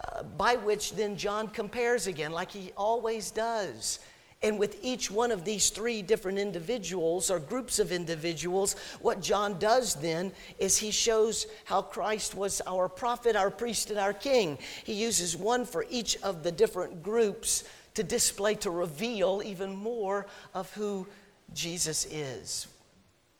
uh, 0.00 0.22
by 0.22 0.56
which 0.56 0.94
then 0.94 1.16
John 1.16 1.48
compares 1.48 2.06
again, 2.06 2.32
like 2.32 2.50
he 2.50 2.72
always 2.76 3.30
does. 3.30 4.00
And 4.42 4.58
with 4.58 4.78
each 4.82 5.10
one 5.10 5.30
of 5.32 5.44
these 5.44 5.70
three 5.70 6.02
different 6.02 6.38
individuals 6.38 7.30
or 7.30 7.38
groups 7.38 7.78
of 7.78 7.92
individuals, 7.92 8.76
what 9.00 9.22
John 9.22 9.58
does 9.58 9.94
then 9.94 10.32
is 10.58 10.76
he 10.76 10.90
shows 10.90 11.46
how 11.64 11.80
Christ 11.80 12.34
was 12.34 12.60
our 12.66 12.88
prophet, 12.88 13.36
our 13.36 13.50
priest, 13.50 13.88
and 13.88 13.98
our 13.98 14.12
king. 14.12 14.58
He 14.84 14.92
uses 14.92 15.34
one 15.34 15.64
for 15.64 15.86
each 15.88 16.18
of 16.22 16.42
the 16.42 16.52
different 16.52 17.02
groups 17.02 17.64
to 17.94 18.02
display, 18.02 18.54
to 18.56 18.70
reveal 18.70 19.42
even 19.44 19.74
more 19.74 20.26
of 20.52 20.72
who 20.74 21.06
Jesus 21.52 22.06
is. 22.06 22.66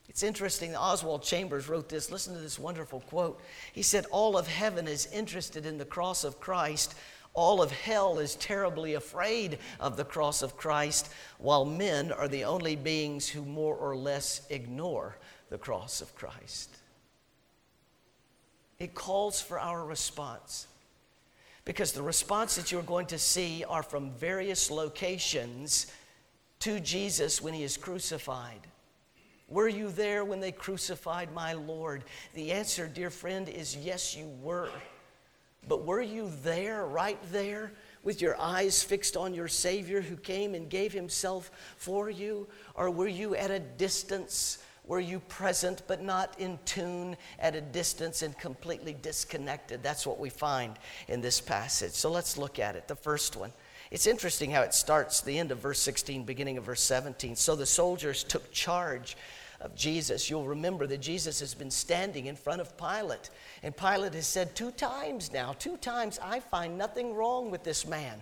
It's 0.09 0.23
interesting, 0.23 0.77
Oswald 0.77 1.23
Chambers 1.23 1.69
wrote 1.69 1.89
this. 1.89 2.11
Listen 2.11 2.35
to 2.35 2.41
this 2.41 2.59
wonderful 2.59 3.01
quote. 3.01 3.41
He 3.73 3.83
said, 3.83 4.07
All 4.11 4.37
of 4.37 4.47
heaven 4.47 4.87
is 4.87 5.07
interested 5.13 5.67
in 5.67 5.79
the 5.79 5.85
cross 5.85 6.25
of 6.25 6.41
Christ. 6.41 6.95
All 7.33 7.61
of 7.61 7.73
hell 7.73 8.21
is 8.21 8.37
terribly 8.37 8.95
afraid 8.95 9.59
of 9.81 9.97
the 9.97 10.05
cross 10.05 10.41
of 10.43 10.57
Christ, 10.57 11.09
while 11.39 11.65
men 11.65 12.13
are 12.13 12.29
the 12.29 12.45
only 12.45 12.77
beings 12.77 13.29
who 13.29 13.45
more 13.45 13.75
or 13.75 13.97
less 13.97 14.43
ignore 14.51 15.19
the 15.51 15.59
cross 15.59 16.01
of 16.01 16.15
Christ. 16.15 16.71
It 18.79 18.95
calls 18.95 19.41
for 19.41 19.59
our 19.59 19.85
response 19.85 20.69
because 21.65 21.93
the 21.93 22.03
response 22.03 22.57
that 22.57 22.71
you're 22.71 22.83
going 22.83 23.07
to 23.07 23.19
see 23.19 23.65
are 23.69 23.83
from 23.83 24.11
various 24.13 24.71
locations 24.71 25.87
to 26.61 26.81
Jesus 26.81 27.41
when 27.41 27.55
he 27.55 27.63
is 27.63 27.77
crucified. 27.77 28.61
Were 29.49 29.69
you 29.69 29.91
there 29.91 30.25
when 30.25 30.41
they 30.41 30.53
crucified 30.53 31.33
my 31.33 31.53
Lord? 31.53 32.05
The 32.35 32.53
answer, 32.53 32.87
dear 32.87 33.11
friend, 33.11 33.49
is 33.49 33.77
yes, 33.77 34.17
you 34.17 34.27
were. 34.43 34.71
But 35.69 35.85
were 35.85 36.03
you 36.03 36.31
there, 36.43 36.87
right 36.87 37.19
there, 37.31 37.73
with 38.03 38.21
your 38.21 38.39
eyes 38.39 38.83
fixed 38.83 39.17
on 39.17 39.33
your 39.35 39.49
Savior 39.49 40.01
who 40.01 40.17
came 40.17 40.55
and 40.55 40.69
gave 40.69 40.93
himself 40.93 41.51
for 41.77 42.11
you? 42.11 42.47
Or 42.75 42.91
were 42.91 43.09
you 43.09 43.35
at 43.35 43.51
a 43.51 43.59
distance? 43.59 44.59
Were 44.87 45.01
you 45.01 45.21
present 45.21 45.83
but 45.87 46.03
not 46.03 46.39
in 46.39 46.59
tune, 46.67 47.17
at 47.39 47.55
a 47.55 47.61
distance 47.61 48.23
and 48.23 48.39
completely 48.39 48.95
disconnected? 49.01 49.83
That's 49.83 50.07
what 50.07 50.19
we 50.19 50.29
find 50.29 50.79
in 51.09 51.23
this 51.23 51.41
passage. 51.41 51.93
So 51.93 52.11
let's 52.11 52.37
look 52.37 52.59
at 52.59 52.77
it. 52.77 52.87
The 52.87 52.97
first 52.97 53.37
one. 53.37 53.53
It's 53.91 54.07
interesting 54.07 54.51
how 54.51 54.63
it 54.63 54.75
starts, 54.75 55.21
the 55.21 55.39
end 55.39 55.53
of 55.53 55.59
verse 55.59 55.79
16, 55.81 56.25
beginning 56.25 56.59
of 56.59 56.65
verse 56.65 56.83
17. 56.83 57.37
So 57.37 57.55
the 57.55 57.67
soldiers 57.67 58.25
took 58.25 58.51
charge 58.51 59.17
of 59.61 59.75
Jesus. 59.75 60.29
You'll 60.29 60.47
remember 60.47 60.87
that 60.87 61.01
Jesus 61.01 61.41
has 61.41 61.55
been 61.55 61.71
standing 61.71 62.27
in 62.27 62.37
front 62.37 62.61
of 62.61 62.77
Pilate. 62.77 63.31
And 63.63 63.77
Pilate 63.77 64.15
has 64.15 64.27
said 64.27 64.55
two 64.55 64.71
times 64.73 65.33
now, 65.33 65.55
two 65.59 65.77
times, 65.79 66.19
I 66.23 66.41
find 66.41 66.77
nothing 66.77 67.15
wrong 67.15 67.51
with 67.51 67.65
this 67.65 67.87
man. 67.87 68.21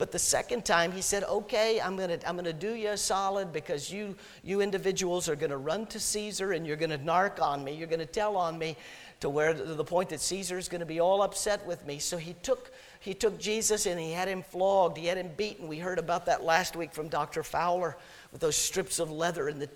But 0.00 0.12
the 0.12 0.18
second 0.18 0.64
time 0.64 0.92
he 0.92 1.02
said, 1.02 1.24
Okay, 1.24 1.78
I'm 1.78 1.94
going 1.94 2.18
to 2.18 2.26
I'm 2.26 2.34
gonna 2.34 2.54
do 2.54 2.72
you 2.72 2.88
a 2.88 2.96
solid 2.96 3.52
because 3.52 3.92
you, 3.92 4.16
you 4.42 4.62
individuals 4.62 5.28
are 5.28 5.36
going 5.36 5.50
to 5.50 5.58
run 5.58 5.84
to 5.88 6.00
Caesar 6.00 6.52
and 6.52 6.66
you're 6.66 6.78
going 6.78 6.88
to 6.90 6.96
narc 6.96 7.38
on 7.42 7.62
me. 7.62 7.74
You're 7.74 7.86
going 7.86 8.00
to 8.00 8.06
tell 8.06 8.38
on 8.38 8.58
me 8.58 8.78
to 9.20 9.28
where 9.28 9.52
to 9.52 9.62
the 9.62 9.84
point 9.84 10.08
that 10.08 10.22
Caesar 10.22 10.56
is 10.56 10.70
going 10.70 10.80
to 10.80 10.86
be 10.86 11.00
all 11.00 11.20
upset 11.20 11.66
with 11.66 11.86
me. 11.86 11.98
So 11.98 12.16
he 12.16 12.32
took 12.42 12.72
he 13.00 13.12
took 13.12 13.38
Jesus 13.38 13.84
and 13.84 14.00
he 14.00 14.12
had 14.12 14.26
him 14.26 14.42
flogged, 14.42 14.96
he 14.96 15.04
had 15.04 15.18
him 15.18 15.32
beaten. 15.36 15.68
We 15.68 15.78
heard 15.78 15.98
about 15.98 16.24
that 16.24 16.42
last 16.42 16.76
week 16.76 16.94
from 16.94 17.08
Dr. 17.08 17.42
Fowler 17.42 17.98
with 18.32 18.40
those 18.40 18.56
strips 18.56 18.98
of 18.98 19.10
leather 19.10 19.48
and 19.48 19.60
the, 19.60 19.68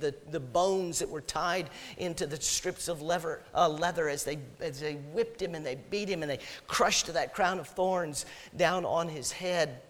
the, 0.00 0.14
the 0.30 0.40
bones 0.40 0.98
that 0.98 1.08
were 1.08 1.20
tied 1.20 1.70
into 1.98 2.26
the 2.26 2.40
strips 2.40 2.88
of 2.88 3.02
leather, 3.02 3.42
uh, 3.54 3.68
leather 3.68 4.08
as, 4.08 4.24
they, 4.24 4.38
as 4.60 4.80
they 4.80 4.94
whipped 4.94 5.40
him 5.40 5.54
and 5.54 5.64
they 5.64 5.76
beat 5.90 6.08
him 6.08 6.22
and 6.22 6.30
they 6.30 6.40
crushed 6.66 7.12
that 7.12 7.32
crown 7.32 7.58
of 7.58 7.68
thorns 7.68 8.26
down 8.56 8.84
on 8.84 9.08
his 9.08 9.30
head. 9.30 9.80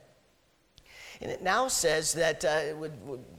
And 1.22 1.30
it 1.30 1.42
now 1.42 1.68
says 1.68 2.14
that 2.14 2.44
uh, 2.46 2.88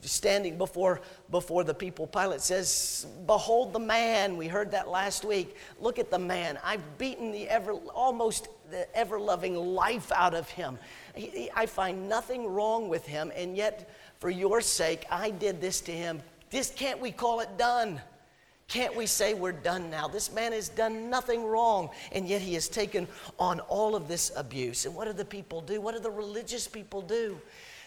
standing 0.01 0.59
before, 0.59 1.01
before 1.31 1.63
the 1.63 1.73
people, 1.73 2.05
Pilate 2.05 2.41
says, 2.41 3.07
Behold 3.25 3.73
the 3.73 3.79
man. 3.79 4.37
We 4.37 4.47
heard 4.47 4.69
that 4.71 4.87
last 4.87 5.25
week. 5.25 5.55
Look 5.79 5.97
at 5.97 6.11
the 6.11 6.19
man. 6.19 6.59
I've 6.63 6.99
beaten 6.99 7.31
the 7.31 7.49
ever, 7.49 7.71
almost 7.71 8.49
the 8.69 8.93
ever 8.95 9.19
loving 9.19 9.55
life 9.55 10.11
out 10.11 10.35
of 10.35 10.47
him. 10.47 10.77
I 11.55 11.65
find 11.65 12.07
nothing 12.07 12.45
wrong 12.45 12.87
with 12.87 13.05
him, 13.05 13.31
and 13.35 13.57
yet, 13.57 13.89
for 14.21 14.29
your 14.29 14.61
sake, 14.61 15.07
I 15.09 15.31
did 15.31 15.59
this 15.59 15.81
to 15.81 15.91
him. 15.91 16.21
This 16.51 16.69
can't 16.69 17.01
we 17.01 17.11
call 17.11 17.39
it 17.39 17.57
done? 17.57 17.99
Can't 18.67 18.95
we 18.95 19.07
say 19.07 19.33
we're 19.33 19.51
done 19.51 19.89
now? 19.89 20.07
This 20.07 20.31
man 20.31 20.51
has 20.51 20.69
done 20.69 21.09
nothing 21.09 21.43
wrong, 21.43 21.89
and 22.11 22.27
yet 22.27 22.39
he 22.39 22.53
has 22.53 22.69
taken 22.69 23.07
on 23.39 23.61
all 23.61 23.95
of 23.95 24.07
this 24.07 24.31
abuse. 24.37 24.85
And 24.85 24.93
what 24.93 25.07
do 25.07 25.13
the 25.13 25.25
people 25.25 25.59
do? 25.59 25.81
What 25.81 25.95
do 25.95 25.99
the 25.99 26.11
religious 26.11 26.67
people 26.67 27.01
do? 27.01 27.41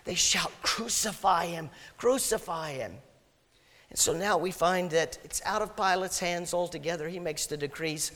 They 0.05 0.17
shout, 0.17 0.51
Crucify 0.61 1.47
him, 1.47 1.71
crucify 1.99 2.73
him. 2.73 2.95
And 3.91 3.99
so 3.99 4.13
now 4.13 4.37
we 4.37 4.51
find 4.51 4.91
that 4.91 5.17
it's 5.23 5.41
out 5.47 5.63
of 5.63 5.77
Pilate's 5.77 6.19
hands 6.19 6.53
altogether. 6.53 7.09
He 7.09 7.21
makes 7.21 7.47
the 7.47 7.57
decrees. 7.57 8.11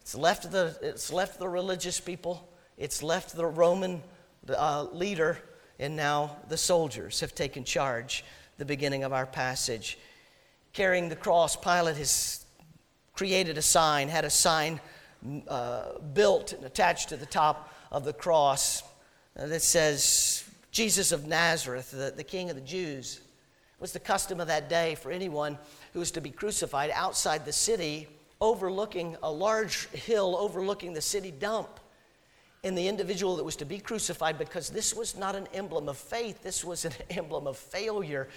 It's 0.00 0.14
left 0.14 0.52
the, 0.52 0.78
it's 0.80 1.12
left 1.12 1.40
the 1.40 1.48
religious 1.48 1.98
people, 1.98 2.48
it's 2.76 3.02
left 3.02 3.34
the 3.34 3.46
Roman 3.46 4.00
uh, 4.48 4.84
leader, 4.92 5.38
and 5.78 5.96
now 5.96 6.36
the 6.48 6.56
soldiers 6.56 7.20
have 7.20 7.34
taken 7.34 7.64
charge. 7.64 8.24
The 8.58 8.64
beginning 8.64 9.04
of 9.04 9.12
our 9.12 9.26
passage. 9.26 9.98
Carrying 10.72 11.08
the 11.08 11.16
cross, 11.16 11.54
Pilate 11.54 11.96
has 11.96 12.44
created 13.14 13.56
a 13.56 13.62
sign, 13.62 14.08
had 14.08 14.24
a 14.24 14.30
sign 14.30 14.80
uh, 15.46 15.98
built 16.14 16.52
and 16.52 16.64
attached 16.64 17.08
to 17.10 17.16
the 17.16 17.26
top 17.26 17.72
of 17.90 18.04
the 18.04 18.12
cross 18.12 18.82
uh, 19.38 19.46
that 19.46 19.62
says, 19.62 20.44
Jesus 20.70 21.12
of 21.12 21.26
Nazareth, 21.26 21.90
the, 21.90 22.12
the 22.14 22.24
King 22.24 22.50
of 22.50 22.56
the 22.56 22.62
Jews. 22.62 23.16
It 23.16 23.80
was 23.80 23.92
the 23.92 24.00
custom 24.00 24.40
of 24.40 24.48
that 24.48 24.68
day 24.68 24.96
for 24.96 25.10
anyone 25.10 25.58
who 25.92 26.00
was 26.00 26.10
to 26.12 26.20
be 26.20 26.30
crucified 26.30 26.90
outside 26.94 27.44
the 27.44 27.52
city, 27.52 28.08
overlooking 28.40 29.16
a 29.22 29.30
large 29.30 29.88
hill 29.90 30.36
overlooking 30.38 30.92
the 30.92 31.00
city 31.00 31.30
dump. 31.30 31.80
And 32.64 32.76
the 32.76 32.88
individual 32.88 33.36
that 33.36 33.44
was 33.44 33.56
to 33.56 33.64
be 33.64 33.78
crucified, 33.78 34.38
because 34.38 34.70
this 34.70 34.94
was 34.94 35.16
not 35.16 35.36
an 35.36 35.46
emblem 35.54 35.88
of 35.88 35.96
faith, 35.96 36.42
this 36.42 36.64
was 36.64 36.84
an 36.84 36.92
emblem 37.10 37.46
of 37.46 37.56
failure 37.56 38.28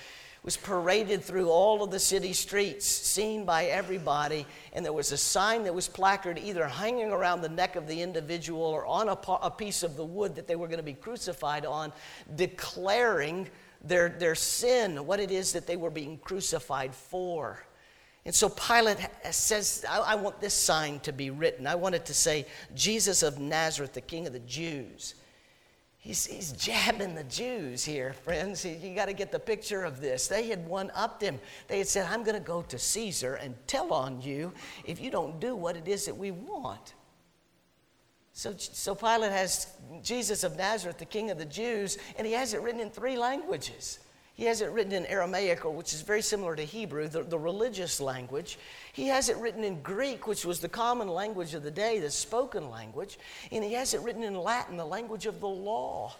was 0.43 0.57
paraded 0.57 1.23
through 1.23 1.49
all 1.49 1.83
of 1.83 1.91
the 1.91 1.99
city 1.99 2.33
streets, 2.33 2.85
seen 2.85 3.45
by 3.45 3.65
everybody, 3.65 4.45
and 4.73 4.83
there 4.83 4.93
was 4.93 5.11
a 5.11 5.17
sign 5.17 5.63
that 5.63 5.73
was 5.73 5.87
placard 5.87 6.39
either 6.39 6.67
hanging 6.67 7.11
around 7.11 7.41
the 7.41 7.49
neck 7.49 7.75
of 7.75 7.87
the 7.87 8.01
individual 8.01 8.63
or 8.63 8.85
on 8.87 9.07
a, 9.07 9.17
a 9.43 9.51
piece 9.51 9.83
of 9.83 9.95
the 9.95 10.03
wood 10.03 10.35
that 10.35 10.47
they 10.47 10.55
were 10.55 10.67
going 10.67 10.79
to 10.79 10.83
be 10.83 10.93
crucified 10.93 11.63
on, 11.63 11.93
declaring 12.35 13.47
their, 13.83 14.09
their 14.09 14.33
sin, 14.33 15.05
what 15.05 15.19
it 15.19 15.29
is 15.29 15.53
that 15.53 15.67
they 15.67 15.77
were 15.77 15.91
being 15.91 16.17
crucified 16.17 16.95
for. 16.95 17.63
And 18.25 18.35
so 18.35 18.49
Pilate 18.49 18.97
says, 19.31 19.83
I, 19.89 19.99
I 19.99 20.15
want 20.15 20.39
this 20.39 20.53
sign 20.53 20.99
to 21.01 21.11
be 21.11 21.31
written. 21.31 21.65
I 21.65 21.75
want 21.75 21.95
it 21.95 22.05
to 22.05 22.13
say, 22.13 22.45
Jesus 22.75 23.23
of 23.23 23.39
Nazareth, 23.39 23.93
the 23.93 24.01
King 24.01 24.27
of 24.27 24.33
the 24.33 24.39
Jews. 24.39 25.15
He's, 25.97 26.25
he's 26.25 26.51
jabbing 26.53 27.13
the 27.13 27.23
Jews 27.25 27.83
here, 27.83 28.13
friends. 28.13 28.65
You 28.65 28.95
got 28.95 29.05
to 29.05 29.13
get 29.13 29.31
the 29.31 29.39
picture 29.39 29.83
of 29.83 30.01
this. 30.01 30.27
They 30.27 30.47
had 30.47 30.67
one 30.67 30.91
upped 30.95 31.21
him. 31.21 31.39
They 31.67 31.77
had 31.77 31.87
said, 31.87 32.07
I'm 32.09 32.23
going 32.23 32.37
to 32.37 32.45
go 32.45 32.63
to 32.63 32.79
Caesar 32.79 33.35
and 33.35 33.55
tell 33.67 33.93
on 33.93 34.21
you 34.21 34.51
if 34.83 34.99
you 34.99 35.11
don't 35.11 35.39
do 35.39 35.55
what 35.55 35.77
it 35.77 35.87
is 35.87 36.05
that 36.05 36.17
we 36.17 36.31
want. 36.31 36.95
So, 38.33 38.55
so 38.57 38.95
Pilate 38.95 39.31
has 39.31 39.67
Jesus 40.01 40.43
of 40.43 40.57
Nazareth, 40.57 40.97
the 40.97 41.05
King 41.05 41.29
of 41.29 41.37
the 41.37 41.45
Jews, 41.45 41.97
and 42.17 42.25
he 42.25 42.33
has 42.33 42.53
it 42.53 42.61
written 42.61 42.81
in 42.81 42.89
three 42.89 43.17
languages. 43.17 43.99
He 44.33 44.45
has 44.45 44.61
it 44.61 44.71
written 44.71 44.93
in 44.93 45.05
Aramaic, 45.05 45.63
which 45.65 45.93
is 45.93 46.01
very 46.01 46.21
similar 46.21 46.55
to 46.55 46.63
Hebrew, 46.63 47.07
the, 47.07 47.23
the 47.23 47.37
religious 47.37 47.99
language. 47.99 48.57
He 48.93 49.07
has 49.07 49.29
it 49.29 49.37
written 49.37 49.63
in 49.63 49.81
Greek, 49.81 50.25
which 50.25 50.45
was 50.45 50.59
the 50.59 50.69
common 50.69 51.07
language 51.07 51.53
of 51.53 51.63
the 51.63 51.71
day, 51.71 51.99
the 51.99 52.09
spoken 52.09 52.69
language. 52.69 53.19
And 53.51 53.63
he 53.63 53.73
has 53.73 53.93
it 53.93 54.01
written 54.01 54.23
in 54.23 54.35
Latin, 54.35 54.77
the 54.77 54.85
language 54.85 55.25
of 55.25 55.39
the 55.39 55.47
law 55.47 56.15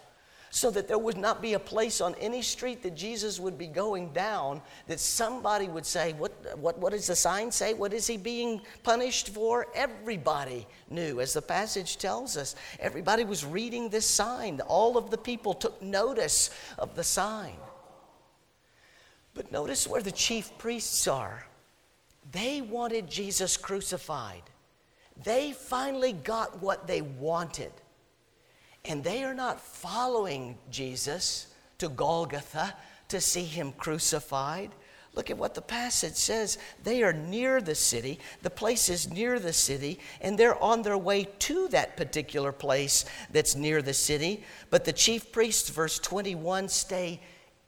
so 0.54 0.70
that 0.70 0.86
there 0.86 0.98
would 0.98 1.16
not 1.16 1.40
be 1.40 1.54
a 1.54 1.58
place 1.58 2.02
on 2.02 2.14
any 2.20 2.42
street 2.42 2.82
that 2.82 2.94
Jesus 2.94 3.40
would 3.40 3.56
be 3.56 3.66
going 3.66 4.12
down 4.12 4.60
that 4.86 5.00
somebody 5.00 5.66
would 5.66 5.86
say, 5.86 6.12
What, 6.12 6.58
what, 6.58 6.78
what 6.78 6.92
does 6.92 7.06
the 7.06 7.16
sign 7.16 7.50
say? 7.50 7.72
What 7.72 7.94
is 7.94 8.06
he 8.06 8.18
being 8.18 8.60
punished 8.82 9.30
for? 9.30 9.66
Everybody 9.74 10.66
knew, 10.90 11.20
as 11.20 11.32
the 11.32 11.40
passage 11.40 11.96
tells 11.96 12.36
us. 12.36 12.54
Everybody 12.80 13.24
was 13.24 13.46
reading 13.46 13.88
this 13.88 14.04
sign. 14.04 14.60
All 14.68 14.98
of 14.98 15.10
the 15.10 15.16
people 15.16 15.54
took 15.54 15.80
notice 15.80 16.50
of 16.78 16.94
the 16.96 17.04
sign. 17.04 17.56
But 19.34 19.52
notice 19.52 19.86
where 19.86 20.02
the 20.02 20.12
chief 20.12 20.50
priests 20.58 21.06
are. 21.08 21.46
They 22.30 22.60
wanted 22.60 23.08
Jesus 23.08 23.56
crucified. 23.56 24.42
They 25.24 25.52
finally 25.52 26.12
got 26.12 26.62
what 26.62 26.86
they 26.86 27.02
wanted. 27.02 27.72
And 28.84 29.04
they 29.04 29.24
are 29.24 29.34
not 29.34 29.60
following 29.60 30.58
Jesus 30.70 31.46
to 31.78 31.88
Golgotha 31.88 32.74
to 33.08 33.20
see 33.20 33.44
him 33.44 33.72
crucified. 33.72 34.70
Look 35.14 35.30
at 35.30 35.36
what 35.36 35.54
the 35.54 35.62
passage 35.62 36.14
says. 36.14 36.56
They 36.82 37.02
are 37.02 37.12
near 37.12 37.60
the 37.60 37.74
city. 37.74 38.18
The 38.42 38.50
place 38.50 38.88
is 38.88 39.10
near 39.10 39.38
the 39.38 39.52
city, 39.52 39.98
and 40.22 40.38
they're 40.38 40.60
on 40.62 40.80
their 40.82 40.96
way 40.96 41.24
to 41.40 41.68
that 41.68 41.98
particular 41.98 42.50
place 42.50 43.04
that's 43.30 43.54
near 43.54 43.82
the 43.82 43.92
city. 43.92 44.42
But 44.70 44.84
the 44.84 44.92
chief 44.92 45.30
priests, 45.30 45.68
verse 45.68 45.98
21, 45.98 46.68
stay 46.68 47.20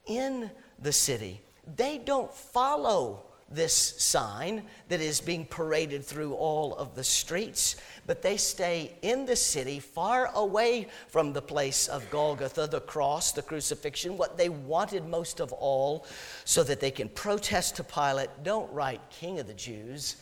in 0.07 0.49
the 0.79 0.91
city. 0.91 1.41
They 1.75 1.97
don't 1.97 2.33
follow 2.33 3.25
this 3.49 3.73
sign 3.73 4.63
that 4.89 5.01
is 5.01 5.21
being 5.21 5.45
paraded 5.45 6.03
through 6.03 6.33
all 6.33 6.75
of 6.75 6.95
the 6.95 7.03
streets, 7.03 7.75
but 8.07 8.21
they 8.21 8.37
stay 8.37 8.95
in 9.03 9.25
the 9.25 9.35
city, 9.35 9.79
far 9.79 10.31
away 10.33 10.87
from 11.09 11.31
the 11.31 11.41
place 11.41 11.87
of 11.87 12.09
Golgotha, 12.09 12.67
the 12.67 12.81
cross, 12.81 13.31
the 13.31 13.43
crucifixion, 13.43 14.17
what 14.17 14.37
they 14.37 14.49
wanted 14.49 15.05
most 15.05 15.39
of 15.39 15.53
all, 15.53 16.05
so 16.43 16.63
that 16.63 16.79
they 16.79 16.91
can 16.91 17.07
protest 17.09 17.75
to 17.75 17.83
Pilate 17.83 18.29
don't 18.43 18.71
write 18.73 19.01
King 19.11 19.39
of 19.39 19.47
the 19.47 19.53
Jews, 19.53 20.17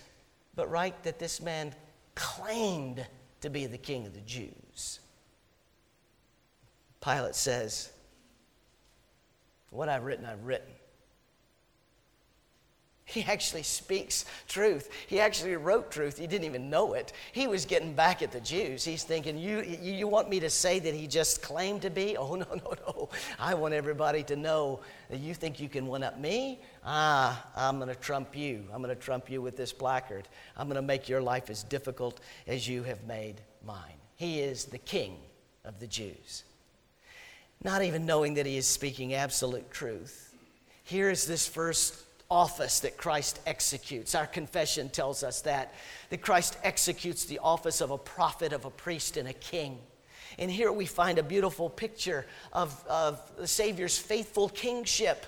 but 0.56 0.70
write 0.70 1.02
that 1.04 1.20
this 1.20 1.42
man 1.42 1.74
claimed 2.16 3.06
to 3.42 3.50
be 3.50 3.66
the 3.66 3.78
King 3.78 4.06
of 4.06 4.14
the 4.14 4.22
Jews. 4.22 5.00
Pilate 7.02 7.36
says, 7.36 7.92
What 9.70 9.90
I've 9.90 10.04
written, 10.04 10.26
I've 10.26 10.44
written. 10.44 10.72
He 13.06 13.24
actually 13.24 13.64
speaks 13.64 14.26
truth. 14.48 14.90
He 15.08 15.20
actually 15.20 15.56
wrote 15.58 15.92
truth. 15.92 16.18
He 16.18 16.26
didn't 16.26 16.46
even 16.46 16.70
know 16.70 16.94
it. 16.94 17.12
He 17.34 17.48
was 17.48 17.66
getting 17.66 17.94
back 17.94 18.22
at 18.22 18.32
the 18.32 18.40
Jews. 18.40 18.86
He's 18.86 19.04
thinking, 19.04 19.38
you, 19.38 19.62
you 19.82 20.08
want 20.08 20.30
me 20.30 20.40
to 20.40 20.50
say 20.50 20.80
that 20.80 20.94
he 20.94 21.06
just 21.06 21.42
claimed 21.42 21.82
to 21.82 21.90
be? 21.90 22.18
Oh, 22.24 22.36
no, 22.36 22.48
no, 22.50 22.74
no. 22.88 23.10
I 23.38 23.54
want 23.54 23.74
everybody 23.74 24.24
to 24.24 24.38
know 24.38 24.80
that 25.10 25.20
you 25.20 25.34
think 25.34 25.60
you 25.60 25.68
can 25.68 25.88
one 25.88 26.04
up 26.04 26.18
me? 26.18 26.62
Ah, 26.86 27.46
I'm 27.54 27.78
going 27.78 27.90
to 27.90 27.96
trump 27.96 28.36
you. 28.36 28.64
I'm 28.74 28.82
going 28.82 28.96
to 28.96 29.02
trump 29.02 29.30
you 29.30 29.42
with 29.42 29.58
this 29.58 29.74
placard. 29.74 30.30
I'm 30.56 30.68
going 30.68 30.78
to 30.78 30.82
make 30.82 31.10
your 31.10 31.22
life 31.22 31.50
as 31.50 31.64
difficult 31.64 32.22
as 32.48 32.66
you 32.66 32.84
have 32.84 33.04
made 33.06 33.42
mine. 33.66 34.00
He 34.16 34.40
is 34.40 34.66
the 34.66 34.78
king 34.78 35.18
of 35.66 35.80
the 35.80 35.88
Jews. 35.88 36.46
Not 37.62 37.84
even 37.84 38.06
knowing 38.06 38.36
that 38.36 38.46
he 38.46 38.56
is 38.56 38.68
speaking 38.68 39.14
absolute 39.14 39.70
truth. 39.70 40.34
Here 40.86 41.10
is 41.10 41.26
this 41.26 41.46
first 41.46 41.96
office 42.34 42.80
that 42.80 42.98
Christ 42.98 43.40
executes. 43.46 44.16
Our 44.16 44.26
confession 44.26 44.90
tells 44.90 45.22
us 45.22 45.42
that, 45.42 45.72
that 46.10 46.24
Christ 46.24 46.58
executes 46.64 47.26
the 47.26 47.38
office 47.38 47.80
of 47.80 47.92
a 47.92 47.98
prophet, 47.98 48.54
of 48.54 48.66
a 48.66 48.72
priest, 48.72 49.18
and 49.18 49.30
a 49.30 49.34
king. 49.34 49.78
And 50.40 50.50
here 50.50 50.72
we 50.72 50.88
find 50.88 51.20
a 51.20 51.24
beautiful 51.24 51.70
picture 51.70 52.26
of, 52.52 52.84
of 52.90 53.22
the 53.38 53.48
Savior's 53.48 54.00
faithful 54.00 54.50
kingship. 54.50 55.28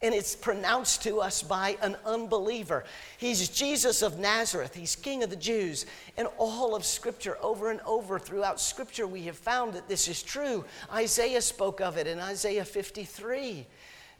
And 0.00 0.14
it's 0.14 0.36
pronounced 0.36 1.02
to 1.02 1.20
us 1.20 1.42
by 1.42 1.76
an 1.82 1.96
unbeliever. 2.06 2.84
He's 3.16 3.48
Jesus 3.48 4.00
of 4.00 4.20
Nazareth. 4.20 4.76
He's 4.76 4.94
King 4.94 5.24
of 5.24 5.30
the 5.30 5.34
Jews. 5.34 5.86
And 6.16 6.28
all 6.38 6.76
of 6.76 6.84
Scripture, 6.84 7.36
over 7.42 7.72
and 7.72 7.80
over 7.80 8.20
throughout 8.20 8.60
Scripture, 8.60 9.08
we 9.08 9.22
have 9.22 9.36
found 9.36 9.72
that 9.72 9.88
this 9.88 10.06
is 10.06 10.22
true. 10.22 10.64
Isaiah 10.92 11.42
spoke 11.42 11.80
of 11.80 11.96
it 11.96 12.06
in 12.06 12.20
Isaiah 12.20 12.64
53. 12.64 13.66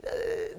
Uh, 0.07 0.11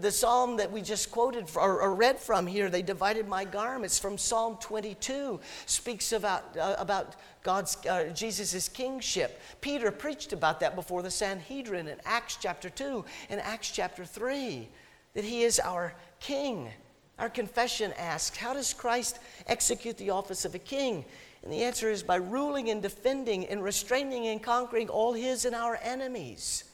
the 0.01 0.11
psalm 0.11 0.57
that 0.57 0.69
we 0.69 0.81
just 0.81 1.11
quoted 1.11 1.49
or, 1.55 1.95
read 1.95 2.19
from 2.19 2.45
here, 2.45 2.69
they 2.69 2.81
divided 2.81 3.25
my 3.25 3.45
garments 3.45 3.97
from 3.97 4.17
Psalm 4.17 4.57
22, 4.59 5.39
speaks 5.65 6.11
about, 6.11 6.57
uh, 6.57 6.75
about 6.77 7.15
God's, 7.41 7.77
uh, 7.85 8.09
Jesus' 8.13 8.67
kingship. 8.67 9.39
Peter 9.61 9.91
preached 9.91 10.33
about 10.33 10.59
that 10.59 10.75
before 10.75 11.01
the 11.01 11.11
Sanhedrin 11.11 11.87
in 11.87 11.97
Acts 12.03 12.37
chapter 12.41 12.69
2 12.69 13.05
and 13.29 13.39
Acts 13.39 13.71
chapter 13.71 14.03
3, 14.03 14.67
that 15.13 15.23
he 15.23 15.43
is 15.43 15.57
our 15.59 15.93
king. 16.19 16.69
Our 17.17 17.29
confession 17.29 17.93
asks, 17.97 18.35
How 18.35 18.53
does 18.53 18.73
Christ 18.73 19.19
execute 19.47 19.97
the 19.97 20.09
office 20.09 20.43
of 20.43 20.53
a 20.53 20.59
king? 20.59 21.05
And 21.43 21.53
the 21.53 21.63
answer 21.63 21.89
is 21.89 22.03
by 22.03 22.17
ruling 22.17 22.69
and 22.69 22.81
defending 22.81 23.45
and 23.45 23.63
restraining 23.63 24.27
and 24.27 24.43
conquering 24.43 24.89
all 24.89 25.13
his 25.13 25.45
and 25.45 25.55
our 25.55 25.79
enemies. 25.81 26.65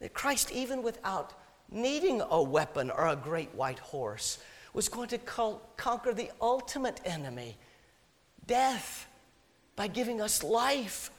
That 0.00 0.14
Christ, 0.14 0.50
even 0.50 0.82
without 0.82 1.34
needing 1.70 2.22
a 2.30 2.42
weapon 2.42 2.90
or 2.90 3.08
a 3.08 3.16
great 3.16 3.54
white 3.54 3.78
horse, 3.78 4.38
was 4.72 4.88
going 4.88 5.08
to 5.08 5.18
conquer 5.76 6.14
the 6.14 6.30
ultimate 6.40 7.00
enemy, 7.04 7.56
death, 8.46 9.06
by 9.76 9.86
giving 9.86 10.20
us 10.20 10.42
life. 10.42 11.10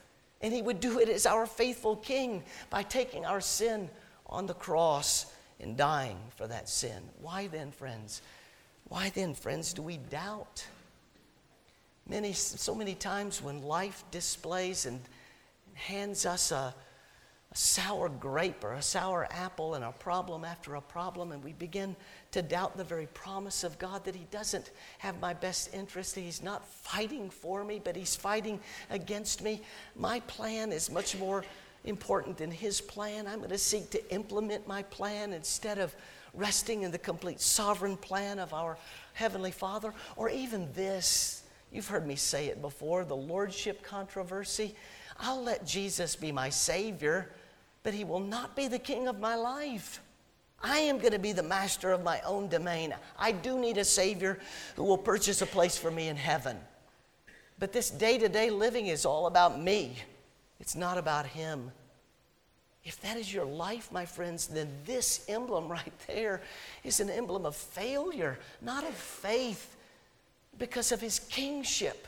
And 0.41 0.53
he 0.53 0.61
would 0.61 0.79
do 0.79 0.99
it 0.99 1.09
as 1.09 1.25
our 1.25 1.45
faithful 1.45 1.97
king 1.97 2.43
by 2.69 2.83
taking 2.83 3.25
our 3.25 3.41
sin 3.41 3.89
on 4.27 4.45
the 4.45 4.53
cross 4.53 5.25
and 5.59 5.75
dying 5.75 6.17
for 6.35 6.47
that 6.47 6.69
sin. 6.69 7.01
Why 7.21 7.47
then, 7.47 7.71
friends? 7.71 8.21
Why 8.87 9.09
then, 9.09 9.33
friends, 9.33 9.73
do 9.73 9.81
we 9.81 9.97
doubt? 9.97 10.65
Many, 12.07 12.33
so 12.33 12.73
many 12.73 12.95
times 12.95 13.41
when 13.41 13.61
life 13.63 14.03
displays 14.11 14.85
and 14.85 15.01
hands 15.73 16.25
us 16.25 16.51
a, 16.51 16.73
a 17.51 17.57
sour 17.57 18.09
grape 18.09 18.63
or 18.63 18.73
a 18.73 18.81
sour 18.81 19.27
apple 19.31 19.73
and 19.73 19.83
a 19.83 19.91
problem 19.93 20.45
after 20.45 20.75
a 20.75 20.81
problem, 20.81 21.31
and 21.31 21.43
we 21.43 21.53
begin 21.53 21.95
to 22.31 22.43
doubt 22.43 22.77
the 22.77 22.83
very 22.83 23.07
promise 23.07 23.63
of 23.63 23.79
God 23.79 24.05
that 24.05 24.15
He 24.15 24.27
doesn't 24.29 24.69
have 24.99 25.19
my 25.19 25.33
best 25.33 25.73
interest. 25.73 26.13
that 26.13 26.21
He's 26.21 26.43
not 26.43 26.67
fighting 26.67 27.29
for 27.29 27.63
me, 27.63 27.81
but 27.83 27.95
He's 27.95 28.15
fighting 28.15 28.59
against 28.91 29.41
me. 29.41 29.63
My 29.95 30.19
plan 30.21 30.71
is 30.71 30.91
much 30.91 31.17
more 31.17 31.43
important 31.85 32.37
than 32.37 32.51
His 32.51 32.81
plan. 32.81 33.25
I'm 33.25 33.39
going 33.39 33.49
to 33.49 33.57
seek 33.57 33.89
to 33.91 34.13
implement 34.13 34.67
my 34.67 34.83
plan 34.83 35.33
instead 35.33 35.79
of 35.79 35.95
resting 36.35 36.83
in 36.83 36.91
the 36.91 36.99
complete 36.99 37.41
sovereign 37.41 37.97
plan 37.97 38.37
of 38.37 38.53
our 38.53 38.77
Heavenly 39.13 39.51
Father, 39.51 39.91
or 40.15 40.29
even 40.29 40.71
this. 40.73 41.41
You've 41.71 41.87
heard 41.87 42.05
me 42.05 42.15
say 42.15 42.45
it 42.47 42.61
before 42.61 43.05
the 43.05 43.15
Lordship 43.15 43.81
controversy. 43.81 44.75
I'll 45.19 45.41
let 45.43 45.65
Jesus 45.65 46.15
be 46.15 46.31
my 46.31 46.49
Savior 46.49 47.31
but 47.83 47.93
he 47.93 48.03
will 48.03 48.19
not 48.19 48.55
be 48.55 48.67
the 48.67 48.79
king 48.79 49.07
of 49.07 49.19
my 49.19 49.35
life. 49.35 50.01
I 50.61 50.79
am 50.79 50.99
going 50.99 51.13
to 51.13 51.19
be 51.19 51.31
the 51.31 51.43
master 51.43 51.91
of 51.91 52.03
my 52.03 52.19
own 52.21 52.49
domain. 52.49 52.93
I 53.17 53.31
do 53.31 53.57
need 53.57 53.77
a 53.77 53.85
Savior 53.85 54.39
who 54.75 54.83
will 54.83 54.97
purchase 54.97 55.41
a 55.41 55.45
place 55.45 55.77
for 55.77 55.89
me 55.89 56.09
in 56.09 56.17
heaven. 56.17 56.57
But 57.59 57.71
this 57.71 57.89
day 57.89 58.17
to 58.17 58.29
day 58.29 58.49
living 58.49 58.87
is 58.87 59.05
all 59.05 59.27
about 59.27 59.59
me, 59.59 59.95
it's 60.59 60.75
not 60.75 60.97
about 60.97 61.25
Him. 61.25 61.71
If 62.85 63.01
that 63.01 63.17
is 63.17 63.31
your 63.31 63.45
life, 63.45 63.91
my 63.91 64.05
friends, 64.05 64.47
then 64.47 64.69
this 64.85 65.25
emblem 65.27 65.67
right 65.71 65.93
there 66.07 66.41
is 66.83 66.99
an 66.99 67.09
emblem 67.09 67.45
of 67.45 67.55
failure, 67.55 68.39
not 68.61 68.83
of 68.83 68.93
faith, 68.93 69.75
because 70.57 70.91
of 70.91 70.99
His 70.99 71.19
kingship. 71.19 72.07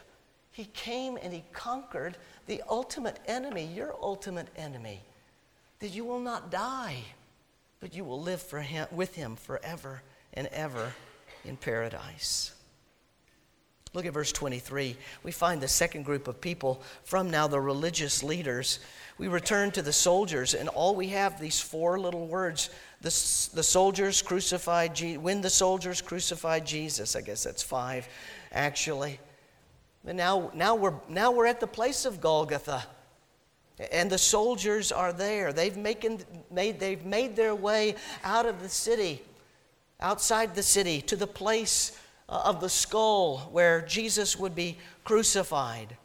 He 0.51 0.65
came 0.73 1.17
and 1.21 1.31
He 1.33 1.43
conquered 1.53 2.17
the 2.47 2.61
ultimate 2.69 3.19
enemy, 3.27 3.65
your 3.65 3.95
ultimate 4.01 4.47
enemy 4.57 5.01
that 5.81 5.89
you 5.89 6.05
will 6.05 6.19
not 6.19 6.49
die, 6.49 7.03
but 7.79 7.93
you 7.93 8.05
will 8.05 8.21
live 8.21 8.49
him, 8.49 8.87
with 8.91 9.15
him 9.15 9.35
forever 9.35 10.01
and 10.33 10.47
ever 10.47 10.93
in 11.43 11.57
paradise. 11.57 12.53
Look 13.93 14.05
at 14.05 14.13
verse 14.13 14.31
23. 14.31 14.95
We 15.23 15.31
find 15.31 15.59
the 15.59 15.67
second 15.67 16.03
group 16.03 16.29
of 16.29 16.39
people 16.39 16.81
from 17.03 17.29
now 17.29 17.47
the 17.47 17.59
religious 17.59 18.23
leaders. 18.23 18.79
We 19.17 19.27
return 19.27 19.71
to 19.71 19.81
the 19.81 19.91
soldiers, 19.91 20.53
and 20.53 20.69
all 20.69 20.95
we 20.95 21.09
have 21.09 21.41
these 21.41 21.59
four 21.59 21.99
little 21.99 22.27
words 22.27 22.69
the, 23.01 23.09
the 23.55 23.63
soldiers 23.63 24.21
crucified 24.21 24.95
Je- 24.95 25.17
when 25.17 25.41
the 25.41 25.49
soldiers 25.49 26.01
crucified 26.01 26.65
Jesus. 26.65 27.15
I 27.15 27.21
guess 27.21 27.43
that's 27.43 27.63
five, 27.63 28.07
actually. 28.51 29.19
But 30.05 30.15
now, 30.15 30.51
now, 30.53 30.75
we're, 30.75 30.93
now 31.09 31.31
we're 31.31 31.47
at 31.47 31.59
the 31.59 31.67
place 31.67 32.05
of 32.05 32.21
Golgotha. 32.21 32.85
And 33.91 34.09
the 34.09 34.17
soldiers 34.17 34.91
are 34.91 35.13
there. 35.13 35.53
They've, 35.53 35.75
making, 35.75 36.23
made, 36.51 36.79
they've 36.79 37.03
made 37.05 37.35
their 37.35 37.55
way 37.55 37.95
out 38.23 38.45
of 38.45 38.61
the 38.61 38.69
city, 38.69 39.21
outside 39.99 40.53
the 40.55 40.63
city, 40.63 41.01
to 41.03 41.15
the 41.15 41.27
place 41.27 41.97
uh, 42.29 42.43
of 42.45 42.61
the 42.61 42.69
skull 42.69 43.49
where 43.51 43.81
Jesus 43.81 44.37
would 44.37 44.55
be 44.55 44.77
crucified. 45.03 45.97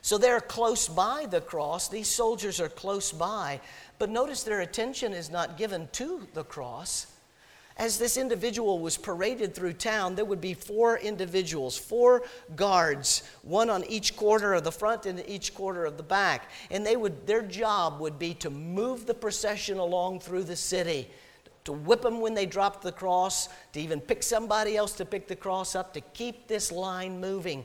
So 0.00 0.18
they're 0.18 0.40
close 0.40 0.86
by 0.86 1.26
the 1.30 1.40
cross. 1.40 1.88
These 1.88 2.08
soldiers 2.08 2.60
are 2.60 2.68
close 2.68 3.10
by. 3.10 3.60
But 3.98 4.10
notice 4.10 4.42
their 4.42 4.60
attention 4.60 5.12
is 5.12 5.30
not 5.30 5.56
given 5.56 5.88
to 5.92 6.26
the 6.34 6.44
cross. 6.44 7.06
As 7.76 7.98
this 7.98 8.16
individual 8.16 8.78
was 8.78 8.96
paraded 8.96 9.52
through 9.52 9.72
town, 9.72 10.14
there 10.14 10.24
would 10.24 10.40
be 10.40 10.54
four 10.54 10.96
individuals, 10.98 11.76
four 11.76 12.22
guards, 12.54 13.24
one 13.42 13.68
on 13.68 13.84
each 13.84 14.16
corner 14.16 14.54
of 14.54 14.62
the 14.62 14.70
front 14.70 15.06
and 15.06 15.24
each 15.26 15.54
quarter 15.54 15.84
of 15.84 15.96
the 15.96 16.04
back. 16.04 16.50
And 16.70 16.86
they 16.86 16.94
would, 16.94 17.26
their 17.26 17.42
job 17.42 18.00
would 18.00 18.16
be 18.16 18.32
to 18.34 18.50
move 18.50 19.06
the 19.06 19.14
procession 19.14 19.78
along 19.78 20.20
through 20.20 20.44
the 20.44 20.54
city, 20.54 21.10
to 21.64 21.72
whip 21.72 22.02
them 22.02 22.20
when 22.20 22.34
they 22.34 22.46
dropped 22.46 22.82
the 22.82 22.92
cross, 22.92 23.48
to 23.72 23.80
even 23.80 24.00
pick 24.00 24.22
somebody 24.22 24.76
else 24.76 24.92
to 24.92 25.04
pick 25.04 25.26
the 25.26 25.34
cross 25.34 25.74
up, 25.74 25.92
to 25.94 26.00
keep 26.00 26.46
this 26.46 26.70
line 26.70 27.20
moving. 27.20 27.64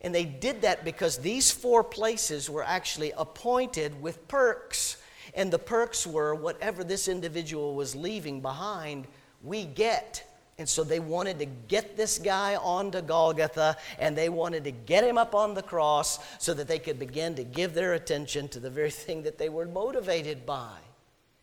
And 0.00 0.12
they 0.12 0.24
did 0.24 0.62
that 0.62 0.84
because 0.84 1.18
these 1.18 1.52
four 1.52 1.84
places 1.84 2.50
were 2.50 2.64
actually 2.64 3.12
appointed 3.16 4.02
with 4.02 4.26
perks. 4.26 4.96
And 5.34 5.52
the 5.52 5.58
perks 5.60 6.04
were 6.04 6.34
whatever 6.34 6.82
this 6.82 7.06
individual 7.06 7.76
was 7.76 7.94
leaving 7.94 8.40
behind 8.40 9.06
we 9.42 9.64
get. 9.64 10.26
And 10.58 10.68
so 10.68 10.84
they 10.84 11.00
wanted 11.00 11.38
to 11.38 11.46
get 11.46 11.96
this 11.96 12.18
guy 12.18 12.56
onto 12.56 13.00
Golgotha 13.00 13.76
and 13.98 14.16
they 14.16 14.28
wanted 14.28 14.64
to 14.64 14.70
get 14.70 15.04
him 15.04 15.16
up 15.16 15.34
on 15.34 15.54
the 15.54 15.62
cross 15.62 16.18
so 16.38 16.52
that 16.54 16.68
they 16.68 16.78
could 16.78 16.98
begin 16.98 17.34
to 17.36 17.44
give 17.44 17.72
their 17.72 17.94
attention 17.94 18.48
to 18.48 18.60
the 18.60 18.70
very 18.70 18.90
thing 18.90 19.22
that 19.22 19.38
they 19.38 19.48
were 19.48 19.66
motivated 19.66 20.44
by. 20.44 20.76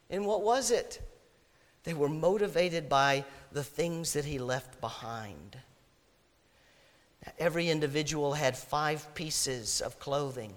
And 0.10 0.26
what 0.26 0.44
was 0.44 0.72
it? 0.72 1.02
They 1.84 1.94
were 1.94 2.10
motivated 2.10 2.90
by 2.90 3.26
the 3.52 3.64
things 3.64 4.14
that 4.14 4.26
he 4.26 4.40
left 4.40 4.80
behind. 4.82 5.58
Every 7.40 7.70
individual 7.70 8.34
had 8.34 8.58
five 8.58 9.14
pieces 9.16 9.82
of 9.82 10.00
clothing 10.00 10.54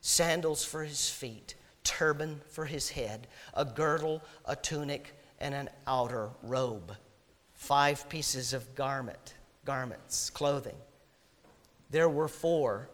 sandals 0.00 0.62
for 0.62 0.84
his 0.84 1.08
feet, 1.08 1.54
turban 1.82 2.38
for 2.50 2.66
his 2.66 2.90
head, 2.90 3.26
a 3.54 3.64
girdle, 3.64 4.22
a 4.44 4.54
tunic, 4.54 5.14
and 5.44 5.54
an 5.54 5.68
outer 5.86 6.30
robe. 6.42 6.96
Five 7.52 8.08
pieces 8.08 8.54
of 8.54 8.74
garment, 8.74 9.34
garments, 9.66 10.30
clothing. 10.30 10.74
There 11.90 12.08
were 12.08 12.28
four. 12.28 12.88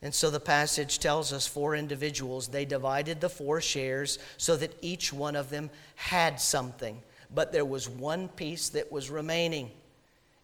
And 0.00 0.14
so 0.14 0.30
the 0.30 0.38
passage 0.38 1.00
tells 1.00 1.32
us 1.32 1.48
four 1.48 1.74
individuals. 1.74 2.46
They 2.46 2.64
divided 2.64 3.20
the 3.20 3.28
four 3.28 3.60
shares 3.60 4.20
so 4.36 4.56
that 4.56 4.76
each 4.80 5.12
one 5.12 5.34
of 5.34 5.50
them 5.50 5.70
had 5.96 6.40
something. 6.40 7.02
But 7.34 7.52
there 7.52 7.64
was 7.64 7.88
one 7.88 8.28
piece 8.28 8.68
that 8.70 8.92
was 8.92 9.10
remaining. 9.10 9.72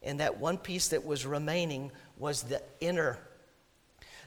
And 0.03 0.19
that 0.19 0.39
one 0.39 0.59
piece 0.59 0.89
that 0.89 1.07
was 1.07 1.25
remaining 1.25 1.93
was 2.19 2.43
the 2.43 2.63
inner 2.81 3.17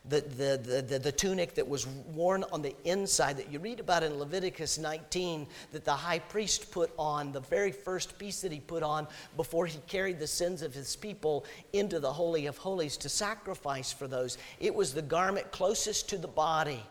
the, 0.09 0.21
the, 0.21 0.81
the, 0.81 0.99
the, 0.99 1.11
tunic 1.11 1.55
that 1.55 1.67
was 1.67 1.85
worn 1.87 2.43
on 2.51 2.61
the 2.61 2.75
inside 2.85 3.37
that 3.37 3.51
you 3.51 3.59
read 3.59 3.79
about 3.79 4.03
in 4.03 4.17
Leviticus 4.17 4.77
19 4.77 5.47
that 5.71 5.83
the 5.83 5.91
high 5.93 6.19
priest 6.19 6.71
put 6.71 6.91
on, 6.97 7.31
the 7.31 7.41
very 7.41 7.71
first 7.71 8.17
piece 8.17 8.41
that 8.41 8.51
he 8.51 8.59
put 8.59 8.83
on 8.83 9.07
before 9.35 9.65
he 9.65 9.79
carried 9.87 10.19
the 10.19 10.27
sins 10.27 10.61
of 10.61 10.73
his 10.73 10.95
people 10.95 11.45
into 11.73 11.99
the 11.99 12.11
Holy 12.11 12.45
of 12.45 12.57
Holies 12.57 12.97
to 12.97 13.09
sacrifice 13.09 13.91
for 13.91 14.07
those. 14.07 14.37
It 14.59 14.73
was 14.73 14.93
the 14.93 15.01
garment 15.01 15.51
closest 15.51 16.09
to 16.09 16.17
the 16.17 16.27
body. 16.27 16.83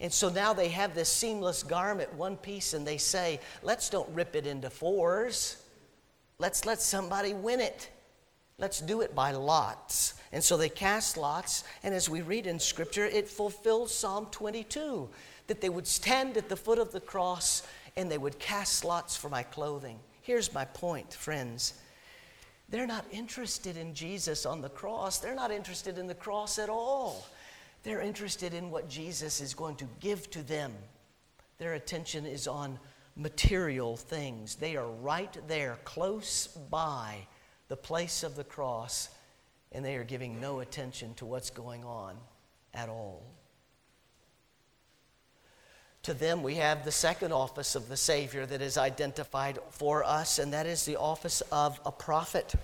And 0.00 0.12
so 0.12 0.28
now 0.28 0.52
they 0.52 0.68
have 0.68 0.94
this 0.94 1.08
seamless 1.08 1.62
garment, 1.62 2.12
one 2.14 2.36
piece, 2.36 2.74
and 2.74 2.86
they 2.86 2.98
say, 2.98 3.40
let's 3.62 3.88
don't 3.88 4.08
rip 4.14 4.34
it 4.34 4.46
into 4.46 4.70
fours. 4.70 5.62
Let's 6.38 6.64
let 6.64 6.80
somebody 6.80 7.32
win 7.32 7.60
it. 7.60 7.90
Let's 8.58 8.80
do 8.80 9.00
it 9.00 9.14
by 9.14 9.32
lots. 9.32 10.14
And 10.34 10.42
so 10.42 10.56
they 10.56 10.68
cast 10.68 11.16
lots, 11.16 11.62
and 11.84 11.94
as 11.94 12.10
we 12.10 12.20
read 12.20 12.48
in 12.48 12.58
Scripture, 12.58 13.04
it 13.04 13.28
fulfills 13.28 13.94
Psalm 13.94 14.26
22 14.32 15.08
that 15.46 15.60
they 15.60 15.68
would 15.68 15.86
stand 15.86 16.36
at 16.36 16.48
the 16.48 16.56
foot 16.56 16.80
of 16.80 16.90
the 16.90 16.98
cross 16.98 17.62
and 17.96 18.10
they 18.10 18.18
would 18.18 18.40
cast 18.40 18.84
lots 18.84 19.16
for 19.16 19.28
my 19.28 19.44
clothing. 19.44 19.96
Here's 20.22 20.52
my 20.52 20.64
point, 20.64 21.14
friends. 21.14 21.74
They're 22.68 22.84
not 22.84 23.04
interested 23.12 23.76
in 23.76 23.94
Jesus 23.94 24.44
on 24.44 24.60
the 24.60 24.68
cross, 24.68 25.18
they're 25.18 25.36
not 25.36 25.52
interested 25.52 25.98
in 25.98 26.08
the 26.08 26.14
cross 26.14 26.58
at 26.58 26.68
all. 26.68 27.28
They're 27.84 28.00
interested 28.00 28.54
in 28.54 28.72
what 28.72 28.88
Jesus 28.88 29.40
is 29.40 29.54
going 29.54 29.76
to 29.76 29.86
give 30.00 30.30
to 30.30 30.42
them. 30.42 30.72
Their 31.58 31.74
attention 31.74 32.26
is 32.26 32.48
on 32.48 32.80
material 33.14 33.96
things. 33.96 34.56
They 34.56 34.74
are 34.74 34.88
right 34.88 35.36
there, 35.46 35.78
close 35.84 36.48
by 36.48 37.28
the 37.68 37.76
place 37.76 38.24
of 38.24 38.34
the 38.34 38.42
cross, 38.42 39.10
and 39.74 39.84
they 39.84 39.96
are 39.96 40.04
giving 40.04 40.40
no 40.40 40.60
attention 40.60 41.12
to 41.14 41.26
what's 41.26 41.50
going 41.50 41.84
on 41.84 42.16
at 42.72 42.88
all. 42.88 43.22
To 46.04 46.14
them, 46.14 46.42
we 46.42 46.56
have 46.56 46.84
the 46.84 46.92
second 46.92 47.32
office 47.32 47.74
of 47.74 47.88
the 47.88 47.96
Savior 47.96 48.44
that 48.46 48.60
is 48.60 48.76
identified 48.76 49.58
for 49.70 50.04
us, 50.04 50.38
and 50.38 50.52
that 50.52 50.66
is 50.66 50.84
the 50.84 50.96
office 50.96 51.40
of 51.50 51.80
a 51.84 51.90
prophet. 51.90 52.54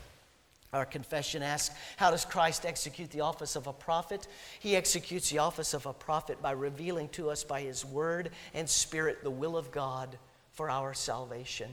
Our 0.72 0.84
confession 0.84 1.42
asks, 1.42 1.74
How 1.96 2.10
does 2.10 2.24
Christ 2.24 2.66
execute 2.66 3.10
the 3.10 3.22
office 3.22 3.56
of 3.56 3.66
a 3.66 3.72
prophet? 3.72 4.28
He 4.60 4.76
executes 4.76 5.30
the 5.30 5.38
office 5.38 5.74
of 5.74 5.86
a 5.86 5.92
prophet 5.92 6.40
by 6.42 6.52
revealing 6.52 7.08
to 7.10 7.30
us 7.30 7.42
by 7.42 7.62
his 7.62 7.84
word 7.84 8.30
and 8.52 8.68
spirit 8.68 9.24
the 9.24 9.30
will 9.30 9.56
of 9.56 9.72
God 9.72 10.18
for 10.52 10.70
our 10.70 10.92
salvation. 10.92 11.70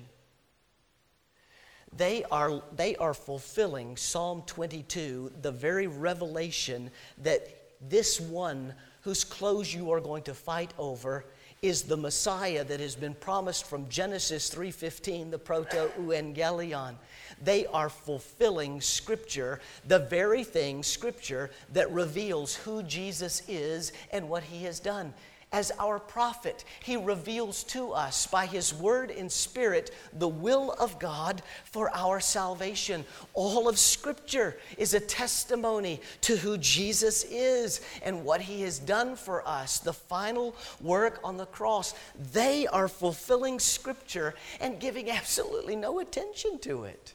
They 1.95 2.23
are, 2.25 2.61
they 2.75 2.95
are 2.97 3.13
fulfilling 3.13 3.97
Psalm 3.97 4.43
22, 4.45 5.31
the 5.41 5.51
very 5.51 5.87
revelation 5.87 6.91
that 7.19 7.47
this 7.89 8.19
one 8.19 8.73
whose 9.01 9.23
clothes 9.23 9.73
you 9.73 9.91
are 9.91 10.01
going 10.01 10.23
to 10.23 10.33
fight 10.33 10.73
over 10.77 11.25
is 11.61 11.83
the 11.83 11.97
Messiah 11.97 12.63
that 12.63 12.79
has 12.79 12.95
been 12.95 13.15
promised 13.15 13.65
from 13.65 13.89
Genesis 13.89 14.53
3:15, 14.53 15.31
the 15.31 15.39
proto-evangelion. 15.39 16.95
They 17.41 17.65
are 17.67 17.89
fulfilling 17.89 18.79
scripture, 18.79 19.59
the 19.87 19.99
very 19.99 20.43
thing 20.43 20.83
scripture 20.83 21.49
that 21.73 21.91
reveals 21.91 22.55
who 22.55 22.83
Jesus 22.83 23.41
is 23.47 23.91
and 24.11 24.29
what 24.29 24.43
he 24.43 24.63
has 24.65 24.79
done 24.79 25.13
as 25.51 25.71
our 25.79 25.97
prophet. 25.97 26.65
He 26.83 26.97
reveals 26.97 27.63
to 27.65 27.91
us 27.93 28.27
by 28.27 28.45
His 28.45 28.73
word 28.73 29.11
and 29.11 29.31
spirit 29.31 29.91
the 30.11 30.27
will 30.27 30.71
of 30.73 30.99
God 30.99 31.41
for 31.63 31.89
our 31.95 32.19
salvation. 32.19 33.05
All 33.33 33.69
of 33.69 33.79
Scripture 33.79 34.57
is 34.77 34.93
a 34.93 34.99
testimony 34.99 36.01
to 36.21 36.35
who 36.35 36.57
Jesus 36.57 37.23
is 37.23 37.81
and 38.03 38.25
what 38.25 38.41
He 38.41 38.61
has 38.63 38.77
done 38.77 39.15
for 39.15 39.47
us, 39.47 39.79
the 39.79 39.93
final 39.93 40.53
work 40.81 41.19
on 41.23 41.37
the 41.37 41.45
cross. 41.45 41.93
They 42.33 42.67
are 42.67 42.89
fulfilling 42.89 43.59
Scripture 43.59 44.35
and 44.59 44.79
giving 44.79 45.09
absolutely 45.09 45.75
no 45.77 45.99
attention 45.99 46.59
to 46.59 46.83
it. 46.83 47.13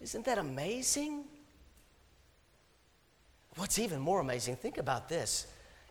Isn't 0.00 0.24
that 0.24 0.38
amazing? 0.38 1.24
What's 3.56 3.78
even 3.78 4.00
more 4.00 4.20
amazing, 4.20 4.56
think 4.56 4.78
about 4.78 5.08
this 5.08 5.46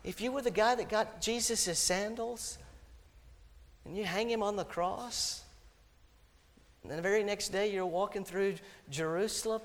if 0.06 0.20
you 0.20 0.30
were 0.30 0.40
the 0.40 0.52
guy 0.52 0.76
that 0.76 0.88
got 0.88 1.20
Jesus' 1.20 1.78
sandals 1.78 2.58
and 3.84 3.96
you 3.96 4.04
hang 4.04 4.30
him 4.30 4.42
on 4.42 4.54
the 4.54 4.64
cross, 4.64 5.42
and 6.82 6.90
then 6.90 6.96
the 6.96 7.02
very 7.02 7.24
next 7.24 7.48
day 7.48 7.72
you're 7.72 7.84
walking 7.84 8.24
through 8.24 8.54
Jerusalem, 8.88 9.60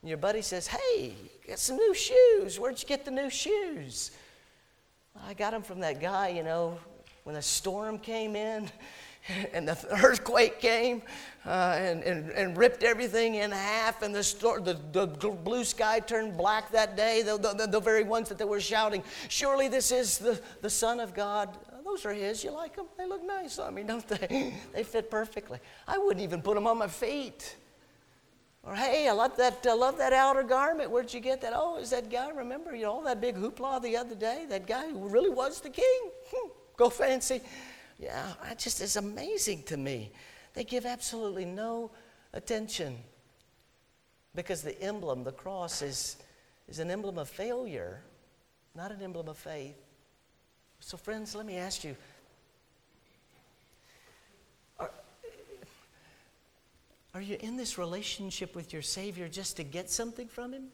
and 0.00 0.08
your 0.08 0.16
buddy 0.16 0.40
says, 0.40 0.66
Hey, 0.66 1.14
you 1.44 1.48
got 1.48 1.58
some 1.58 1.76
new 1.76 1.94
shoes. 1.94 2.58
Where'd 2.58 2.80
you 2.80 2.88
get 2.88 3.04
the 3.04 3.10
new 3.10 3.28
shoes? 3.28 4.12
I 5.26 5.34
got 5.34 5.52
them 5.52 5.62
from 5.62 5.80
that 5.80 6.00
guy, 6.00 6.28
you 6.28 6.42
know, 6.42 6.78
when 7.24 7.36
a 7.36 7.42
storm 7.42 7.98
came 7.98 8.34
in 8.34 8.70
and 9.52 9.66
the 9.66 9.78
earthquake 10.02 10.60
came 10.60 11.02
uh, 11.46 11.76
and, 11.78 12.02
and, 12.02 12.30
and 12.30 12.56
ripped 12.56 12.82
everything 12.82 13.36
in 13.36 13.50
half, 13.50 14.02
and 14.02 14.14
the, 14.14 14.22
store, 14.22 14.60
the, 14.60 14.78
the 14.92 15.06
blue 15.06 15.64
sky 15.64 16.00
turned 16.00 16.36
black 16.36 16.70
that 16.72 16.96
day. 16.96 17.22
The, 17.22 17.36
the, 17.36 17.66
the, 17.66 17.80
very 17.80 18.04
ones 18.04 18.28
that 18.28 18.38
they 18.38 18.44
were 18.44 18.60
shouting, 18.60 19.02
Surely 19.28 19.68
this 19.68 19.90
is 19.90 20.18
the, 20.18 20.40
the 20.60 20.70
Son 20.70 21.00
of 21.00 21.14
God. 21.14 21.56
Uh, 21.68 21.82
those 21.84 22.06
are 22.06 22.12
His. 22.12 22.44
You 22.44 22.52
like 22.52 22.76
them? 22.76 22.86
They 22.96 23.06
look 23.06 23.24
nice 23.24 23.58
on 23.58 23.74
me, 23.74 23.82
don't 23.82 24.06
they? 24.06 24.54
they 24.72 24.84
fit 24.84 25.10
perfectly. 25.10 25.58
I 25.86 25.98
wouldn't 25.98 26.22
even 26.22 26.42
put 26.42 26.54
them 26.54 26.66
on 26.66 26.78
my 26.78 26.88
feet. 26.88 27.56
Or 28.64 28.76
hey, 28.76 29.08
I 29.08 29.12
love 29.12 29.36
that. 29.38 29.66
I 29.68 29.74
love 29.74 29.98
that 29.98 30.12
outer 30.12 30.44
garment. 30.44 30.88
Where'd 30.88 31.12
you 31.12 31.18
get 31.18 31.40
that? 31.40 31.52
Oh, 31.54 31.78
is 31.78 31.90
that 31.90 32.08
guy? 32.08 32.30
Remember, 32.30 32.76
you 32.76 32.84
know, 32.84 32.92
all 32.92 33.02
that 33.02 33.20
big 33.20 33.34
hoopla 33.34 33.82
the 33.82 33.96
other 33.96 34.14
day? 34.14 34.46
That 34.48 34.68
guy 34.68 34.88
who 34.88 35.08
really 35.08 35.30
was 35.30 35.60
the 35.60 35.70
king. 35.70 36.10
Go 36.76 36.88
fancy. 36.88 37.40
Yeah, 38.02 38.32
it 38.50 38.58
just 38.58 38.80
is 38.80 38.96
amazing 38.96 39.62
to 39.64 39.76
me. 39.76 40.10
They 40.54 40.64
give 40.64 40.86
absolutely 40.86 41.44
no 41.44 41.92
attention 42.32 42.98
because 44.34 44.62
the 44.62 44.80
emblem, 44.82 45.22
the 45.22 45.30
cross, 45.30 45.82
is, 45.82 46.16
is 46.66 46.80
an 46.80 46.90
emblem 46.90 47.16
of 47.16 47.28
failure, 47.28 48.02
not 48.74 48.90
an 48.90 49.02
emblem 49.02 49.28
of 49.28 49.38
faith. 49.38 49.76
So, 50.80 50.96
friends, 50.96 51.36
let 51.36 51.46
me 51.46 51.56
ask 51.58 51.84
you 51.84 51.94
are, 54.80 54.90
are 57.14 57.22
you 57.22 57.36
in 57.38 57.56
this 57.56 57.78
relationship 57.78 58.56
with 58.56 58.72
your 58.72 58.82
Savior 58.82 59.28
just 59.28 59.58
to 59.58 59.62
get 59.62 59.90
something 59.92 60.26
from 60.26 60.52
Him? 60.52 60.64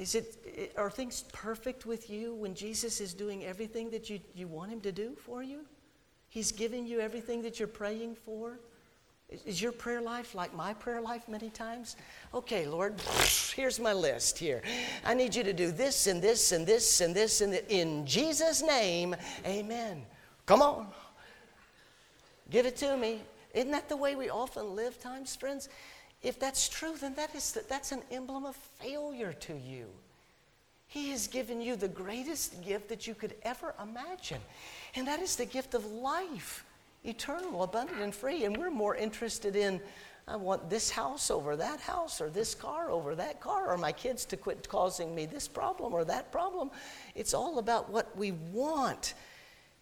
Is 0.00 0.14
it, 0.14 0.72
are 0.78 0.88
things 0.88 1.24
perfect 1.30 1.84
with 1.84 2.08
you 2.08 2.34
when 2.34 2.54
Jesus 2.54 3.02
is 3.02 3.12
doing 3.12 3.44
everything 3.44 3.90
that 3.90 4.08
you, 4.08 4.18
you 4.34 4.48
want 4.48 4.70
him 4.72 4.80
to 4.80 4.92
do 4.92 5.14
for 5.14 5.42
you? 5.42 5.60
He's 6.30 6.52
giving 6.52 6.86
you 6.86 7.00
everything 7.00 7.42
that 7.42 7.58
you're 7.58 7.68
praying 7.68 8.14
for? 8.14 8.58
Is 9.28 9.60
your 9.60 9.72
prayer 9.72 10.00
life 10.00 10.34
like 10.34 10.54
my 10.54 10.72
prayer 10.72 11.02
life 11.02 11.28
many 11.28 11.50
times? 11.50 11.96
Okay, 12.32 12.66
Lord, 12.66 12.94
here's 13.54 13.78
my 13.78 13.92
list 13.92 14.38
here. 14.38 14.62
I 15.04 15.12
need 15.12 15.34
you 15.34 15.42
to 15.42 15.52
do 15.52 15.70
this 15.70 16.06
and 16.06 16.22
this 16.22 16.52
and 16.52 16.66
this 16.66 17.02
and 17.02 17.14
this 17.14 17.42
and 17.42 17.52
this. 17.52 17.64
In 17.68 18.06
Jesus' 18.06 18.62
name, 18.62 19.14
amen. 19.44 20.06
Come 20.46 20.62
on. 20.62 20.86
Give 22.48 22.64
it 22.64 22.76
to 22.78 22.96
me. 22.96 23.20
Isn't 23.52 23.72
that 23.72 23.90
the 23.90 23.98
way 23.98 24.16
we 24.16 24.30
often 24.30 24.74
live 24.74 24.98
times, 24.98 25.36
friends? 25.36 25.68
If 26.22 26.38
that's 26.38 26.68
true, 26.68 26.94
then 27.00 27.14
that 27.14 27.34
is, 27.34 27.58
that's 27.68 27.92
an 27.92 28.02
emblem 28.10 28.44
of 28.44 28.56
failure 28.56 29.32
to 29.32 29.54
you. 29.54 29.86
He 30.86 31.10
has 31.10 31.28
given 31.28 31.60
you 31.60 31.76
the 31.76 31.88
greatest 31.88 32.62
gift 32.62 32.88
that 32.88 33.06
you 33.06 33.14
could 33.14 33.34
ever 33.42 33.74
imagine, 33.80 34.40
and 34.96 35.06
that 35.06 35.20
is 35.20 35.36
the 35.36 35.46
gift 35.46 35.74
of 35.74 35.86
life, 35.86 36.64
eternal, 37.04 37.62
abundant, 37.62 38.00
and 38.00 38.14
free. 38.14 38.44
And 38.44 38.56
we're 38.56 38.70
more 38.70 38.96
interested 38.96 39.54
in, 39.54 39.80
I 40.26 40.36
want 40.36 40.68
this 40.68 40.90
house 40.90 41.30
over 41.30 41.56
that 41.56 41.80
house, 41.80 42.20
or 42.20 42.28
this 42.28 42.54
car 42.54 42.90
over 42.90 43.14
that 43.14 43.40
car, 43.40 43.72
or 43.72 43.78
my 43.78 43.92
kids 43.92 44.24
to 44.26 44.36
quit 44.36 44.68
causing 44.68 45.14
me 45.14 45.26
this 45.26 45.46
problem 45.46 45.94
or 45.94 46.04
that 46.04 46.32
problem. 46.32 46.70
It's 47.14 47.34
all 47.34 47.58
about 47.60 47.88
what 47.88 48.14
we 48.16 48.32
want. 48.32 49.14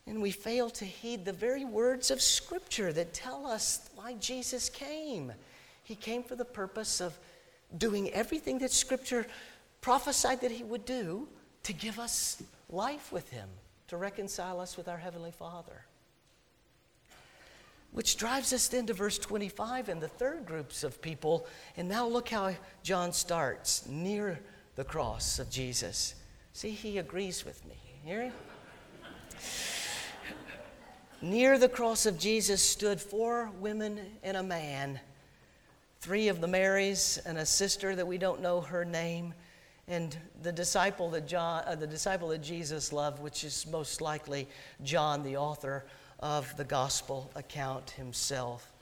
And 0.07 0.23
we 0.23 0.31
fail 0.31 0.71
to 0.71 0.85
heed 0.85 1.25
the 1.25 1.33
very 1.33 1.65
words 1.65 2.11
of 2.11 2.23
Scripture 2.23 2.93
that 2.93 3.13
tell 3.13 3.47
us 3.47 3.91
why 3.95 4.15
Jesus 4.15 4.69
came. 4.69 5.33
He 5.89 5.95
came 5.95 6.23
for 6.23 6.37
the 6.37 6.45
purpose 6.45 7.01
of 7.01 7.19
doing 7.79 8.11
everything 8.11 8.59
that 8.59 8.73
Scripture 8.73 9.27
prophesied 9.81 10.43
that 10.43 10.51
He 10.51 10.63
would 10.63 10.85
do 10.85 11.27
to 11.63 11.73
give 11.73 11.99
us 11.99 12.43
life 12.69 13.11
with 13.11 13.31
Him, 13.31 13.49
to 13.87 13.97
reconcile 13.97 14.61
us 14.61 14.77
with 14.77 14.87
our 14.87 14.99
Heavenly 14.99 15.31
Father. 15.31 15.87
Which 17.93 18.19
drives 18.19 18.53
us 18.53 18.69
then 18.69 18.85
to 18.85 18.93
verse 18.93 19.19
25 19.19 19.89
and 19.89 19.99
the 19.99 20.09
third 20.09 20.45
groups 20.45 20.85
of 20.85 21.01
people. 21.01 21.47
And 21.75 21.89
now 21.89 22.07
look 22.07 22.29
how 22.29 22.55
John 22.83 23.15
starts 23.15 23.89
near 23.89 24.41
the 24.75 24.85
cross 24.85 25.39
of 25.39 25.49
Jesus. 25.49 26.17
See, 26.53 26.73
he 26.73 26.99
agrees 26.99 27.47
with 27.47 27.65
me. 27.67 27.79
Hear 28.05 28.25
him? 28.25 28.33
Near 31.23 31.57
the 31.57 31.71
cross 31.71 32.05
of 32.05 32.19
Jesus 32.19 32.63
stood 32.63 33.01
four 33.01 33.51
women 33.59 33.99
and 34.23 34.37
a 34.37 34.43
man, 34.43 35.01
three 36.01 36.29
of 36.29 36.41
the 36.41 36.49
Marys 36.49 37.19
and 37.27 37.39
a 37.39 37.47
sister 37.47 37.95
that 37.97 38.07
we 38.07 38.19
don't 38.19 38.41
know 38.41 38.61
her 38.61 38.85
name, 38.85 39.35
and 39.89 40.17
the 40.43 40.53
disciple 40.53 41.11
that 41.11 41.27
John, 41.27 41.65
uh, 41.67 41.75
the 41.75 41.87
disciple 41.87 42.29
that 42.29 42.43
Jesus 42.43 42.93
loved, 42.93 43.21
which 43.21 43.43
is 43.43 43.67
most 43.67 44.01
likely 44.01 44.47
John, 44.83 45.23
the 45.23 45.37
author 45.37 45.85
of 46.21 46.57
the 46.57 46.65
gospel 46.65 47.31
account 47.35 47.91
himself. 47.91 48.73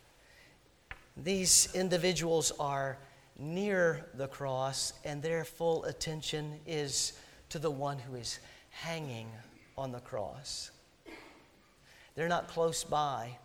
These 1.16 1.74
individuals 1.74 2.52
are 2.58 2.98
near 3.38 4.06
the 4.14 4.28
cross, 4.28 4.92
and 5.04 5.22
their 5.22 5.44
full 5.44 5.84
attention 5.84 6.58
is 6.66 7.12
to 7.50 7.58
the 7.58 7.70
one 7.70 7.98
who 7.98 8.16
is 8.16 8.38
hanging 8.70 9.28
on 9.78 9.92
the 9.92 10.00
cross. 10.00 10.70
They're 12.14 12.28
not 12.28 12.48
close 12.48 12.82
by 12.82 13.38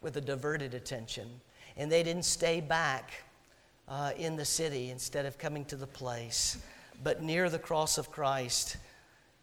with 0.00 0.16
a 0.16 0.20
diverted 0.20 0.74
attention. 0.74 1.40
And 1.76 1.90
they 1.90 2.02
didn't 2.02 2.24
stay 2.24 2.60
back 2.60 3.12
uh, 3.88 4.12
in 4.16 4.36
the 4.36 4.44
city 4.44 4.90
instead 4.90 5.26
of 5.26 5.38
coming 5.38 5.64
to 5.66 5.76
the 5.76 5.86
place. 5.86 6.58
But 7.02 7.22
near 7.22 7.50
the 7.50 7.58
cross 7.58 7.98
of 7.98 8.10
Christ, 8.10 8.76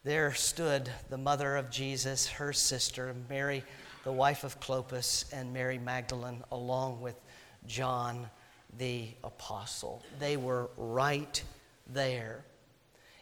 there 0.03 0.33
stood 0.33 0.89
the 1.09 1.17
mother 1.17 1.57
of 1.57 1.69
Jesus, 1.69 2.27
her 2.27 2.53
sister, 2.53 3.13
Mary, 3.29 3.63
the 4.03 4.11
wife 4.11 4.43
of 4.43 4.59
Clopas, 4.59 5.25
and 5.33 5.53
Mary 5.53 5.77
Magdalene, 5.77 6.43
along 6.51 7.01
with 7.01 7.19
John 7.67 8.27
the 8.77 9.09
apostle. 9.23 10.01
They 10.19 10.37
were 10.37 10.69
right 10.77 11.43
there. 11.87 12.45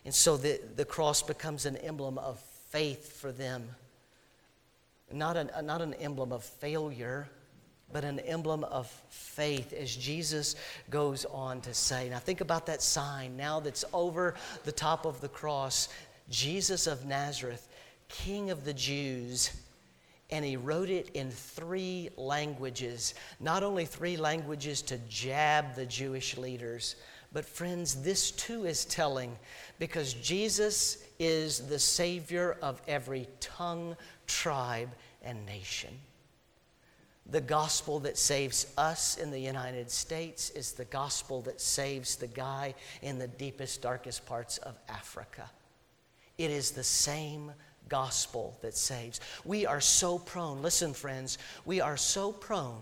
And 0.06 0.13
so 0.13 0.38
the, 0.38 0.62
the 0.76 0.86
cross 0.86 1.22
becomes 1.22 1.65
an 1.65 1.76
emblem 1.78 2.17
of 2.17 2.39
faith 2.69 3.19
for 3.19 3.32
them 3.32 3.69
not 5.12 5.38
an, 5.38 5.50
not 5.63 5.82
an 5.82 5.93
emblem 5.95 6.32
of 6.32 6.43
failure, 6.43 7.30
but 7.91 8.04
an 8.04 8.19
emblem 8.19 8.63
of 8.65 8.88
faith, 9.10 9.73
as 9.73 9.95
Jesus 9.95 10.56
goes 10.89 11.25
on 11.25 11.62
to 11.62 11.73
say. 11.73 12.10
Now, 12.10 12.19
think 12.19 12.41
about 12.41 12.65
that 12.67 12.82
sign 12.82 13.36
now 13.36 13.60
that's 13.60 13.86
over 13.93 14.36
the 14.63 14.71
top 14.71 15.06
of 15.06 15.21
the 15.21 15.30
cross 15.30 15.89
Jesus 16.30 16.88
of 16.88 17.06
Nazareth, 17.06 17.67
King 18.08 18.52
of 18.52 18.63
the 18.63 18.73
Jews. 18.73 19.52
And 20.32 20.45
he 20.45 20.58
wrote 20.58 20.89
it 20.89 21.10
in 21.15 21.32
three 21.32 22.10
languages. 22.15 23.15
Not 23.39 23.63
only 23.63 23.86
three 23.86 24.15
languages 24.15 24.84
to 24.84 24.99
jab 25.10 25.73
the 25.73 25.88
Jewish 25.88 26.38
leaders, 26.38 26.95
but 27.32 27.45
friends, 27.45 28.02
this 28.02 28.32
too 28.32 28.65
is 28.65 28.86
telling 28.86 29.36
because 29.80 30.13
Jesus 30.13 31.04
is 31.19 31.67
the 31.67 31.80
Savior 31.80 32.58
of 32.62 32.82
every 32.88 33.28
tongue, 33.39 33.95
tribe, 34.28 34.89
and 35.23 35.43
nation. 35.45 35.95
The 37.32 37.42
gospel 37.42 38.00
that 38.02 38.18
saves 38.18 38.74
us 38.78 39.18
in 39.18 39.30
the 39.30 39.39
United 39.39 39.92
States 39.92 40.50
is 40.52 40.72
the 40.72 40.86
gospel 40.86 41.42
that 41.44 41.62
saves 41.62 42.15
the 42.15 42.28
guy 42.28 42.74
in 43.02 43.20
the 43.20 43.28
deepest, 43.28 43.82
darkest 43.82 44.26
parts 44.26 44.58
of 44.60 44.76
Africa. 44.89 45.50
It 46.39 46.50
is 46.50 46.72
the 46.72 46.84
same 46.84 47.52
gospel 47.88 48.58
that 48.62 48.76
saves. 48.76 49.20
We 49.46 49.65
are 49.65 49.82
so 49.82 50.18
prone, 50.18 50.62
listen, 50.62 50.94
friends, 50.94 51.38
we 51.65 51.82
are 51.82 51.98
so 51.98 52.32
prone 52.32 52.82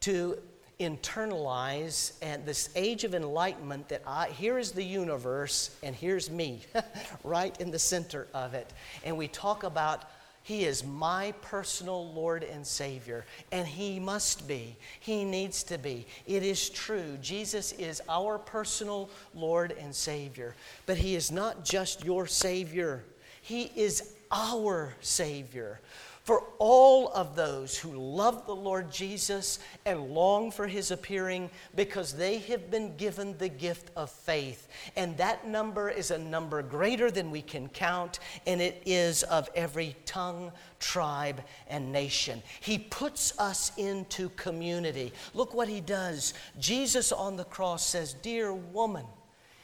to 0.00 0.38
internalize 0.78 2.12
and 2.22 2.46
this 2.46 2.70
age 2.76 3.02
of 3.02 3.14
enlightenment 3.14 3.88
that 3.88 4.02
I 4.06 4.28
here 4.28 4.58
is 4.58 4.70
the 4.70 4.84
universe 4.84 5.76
and 5.82 5.94
here's 5.94 6.30
me 6.30 6.60
right 7.24 7.60
in 7.60 7.72
the 7.72 7.80
center 7.80 8.28
of 8.32 8.54
it 8.54 8.72
and 9.02 9.16
we 9.16 9.26
talk 9.26 9.64
about 9.64 10.04
he 10.48 10.64
is 10.64 10.82
my 10.82 11.34
personal 11.42 12.10
Lord 12.14 12.42
and 12.42 12.66
Savior, 12.66 13.26
and 13.52 13.68
He 13.68 14.00
must 14.00 14.48
be. 14.48 14.78
He 14.98 15.22
needs 15.22 15.62
to 15.64 15.76
be. 15.76 16.06
It 16.26 16.42
is 16.42 16.70
true. 16.70 17.18
Jesus 17.20 17.72
is 17.72 18.00
our 18.08 18.38
personal 18.38 19.10
Lord 19.34 19.76
and 19.78 19.94
Savior, 19.94 20.54
but 20.86 20.96
He 20.96 21.16
is 21.16 21.30
not 21.30 21.66
just 21.66 22.02
your 22.02 22.26
Savior, 22.26 23.04
He 23.42 23.70
is 23.76 24.14
our 24.32 24.94
Savior 25.02 25.80
for 26.28 26.44
all 26.58 27.08
of 27.14 27.34
those 27.34 27.78
who 27.78 27.88
love 27.92 28.44
the 28.44 28.54
Lord 28.54 28.92
Jesus 28.92 29.60
and 29.86 30.10
long 30.10 30.50
for 30.50 30.66
his 30.66 30.90
appearing 30.90 31.48
because 31.74 32.12
they 32.12 32.36
have 32.40 32.70
been 32.70 32.94
given 32.98 33.34
the 33.38 33.48
gift 33.48 33.90
of 33.96 34.10
faith. 34.10 34.68
And 34.94 35.16
that 35.16 35.46
number 35.46 35.88
is 35.88 36.10
a 36.10 36.18
number 36.18 36.60
greater 36.60 37.10
than 37.10 37.30
we 37.30 37.40
can 37.40 37.70
count, 37.70 38.18
and 38.46 38.60
it 38.60 38.82
is 38.84 39.22
of 39.22 39.48
every 39.54 39.96
tongue, 40.04 40.52
tribe, 40.80 41.40
and 41.66 41.92
nation. 41.92 42.42
He 42.60 42.78
puts 42.78 43.32
us 43.38 43.72
into 43.78 44.28
community. 44.36 45.14
Look 45.32 45.54
what 45.54 45.68
he 45.68 45.80
does. 45.80 46.34
Jesus 46.58 47.10
on 47.10 47.36
the 47.36 47.44
cross 47.44 47.86
says, 47.86 48.12
Dear 48.12 48.52
woman, 48.52 49.06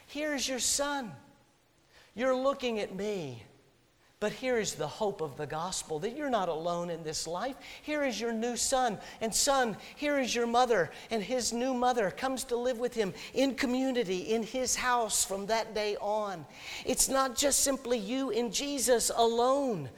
here's 0.07 0.49
your 0.49 0.57
son. 0.57 1.11
You're 2.15 2.35
looking 2.35 2.79
at 2.79 2.95
me. 2.95 3.43
But 4.25 4.33
here 4.33 4.57
is 4.57 4.73
the 4.73 4.87
hope 4.87 5.21
of 5.21 5.37
the 5.37 5.45
gospel 5.45 5.99
that 5.99 6.17
you're 6.17 6.31
not 6.31 6.49
alone 6.49 6.89
in 6.89 7.03
this 7.03 7.27
life. 7.27 7.55
Here 7.83 8.03
is 8.03 8.19
your 8.19 8.33
new 8.33 8.57
son. 8.57 8.97
And, 9.21 9.31
son, 9.31 9.77
here 9.97 10.17
is 10.17 10.33
your 10.33 10.47
mother. 10.47 10.89
And 11.11 11.21
his 11.21 11.53
new 11.53 11.75
mother 11.75 12.09
comes 12.09 12.43
to 12.45 12.55
live 12.55 12.79
with 12.79 12.95
him 12.95 13.13
in 13.35 13.53
community, 13.53 14.33
in 14.33 14.41
his 14.41 14.75
house 14.75 15.23
from 15.23 15.45
that 15.45 15.75
day 15.75 15.95
on. 16.01 16.43
It's 16.87 17.07
not 17.07 17.35
just 17.35 17.59
simply 17.59 17.99
you 17.99 18.31
and 18.31 18.51
Jesus 18.51 19.11
alone. 19.15 19.89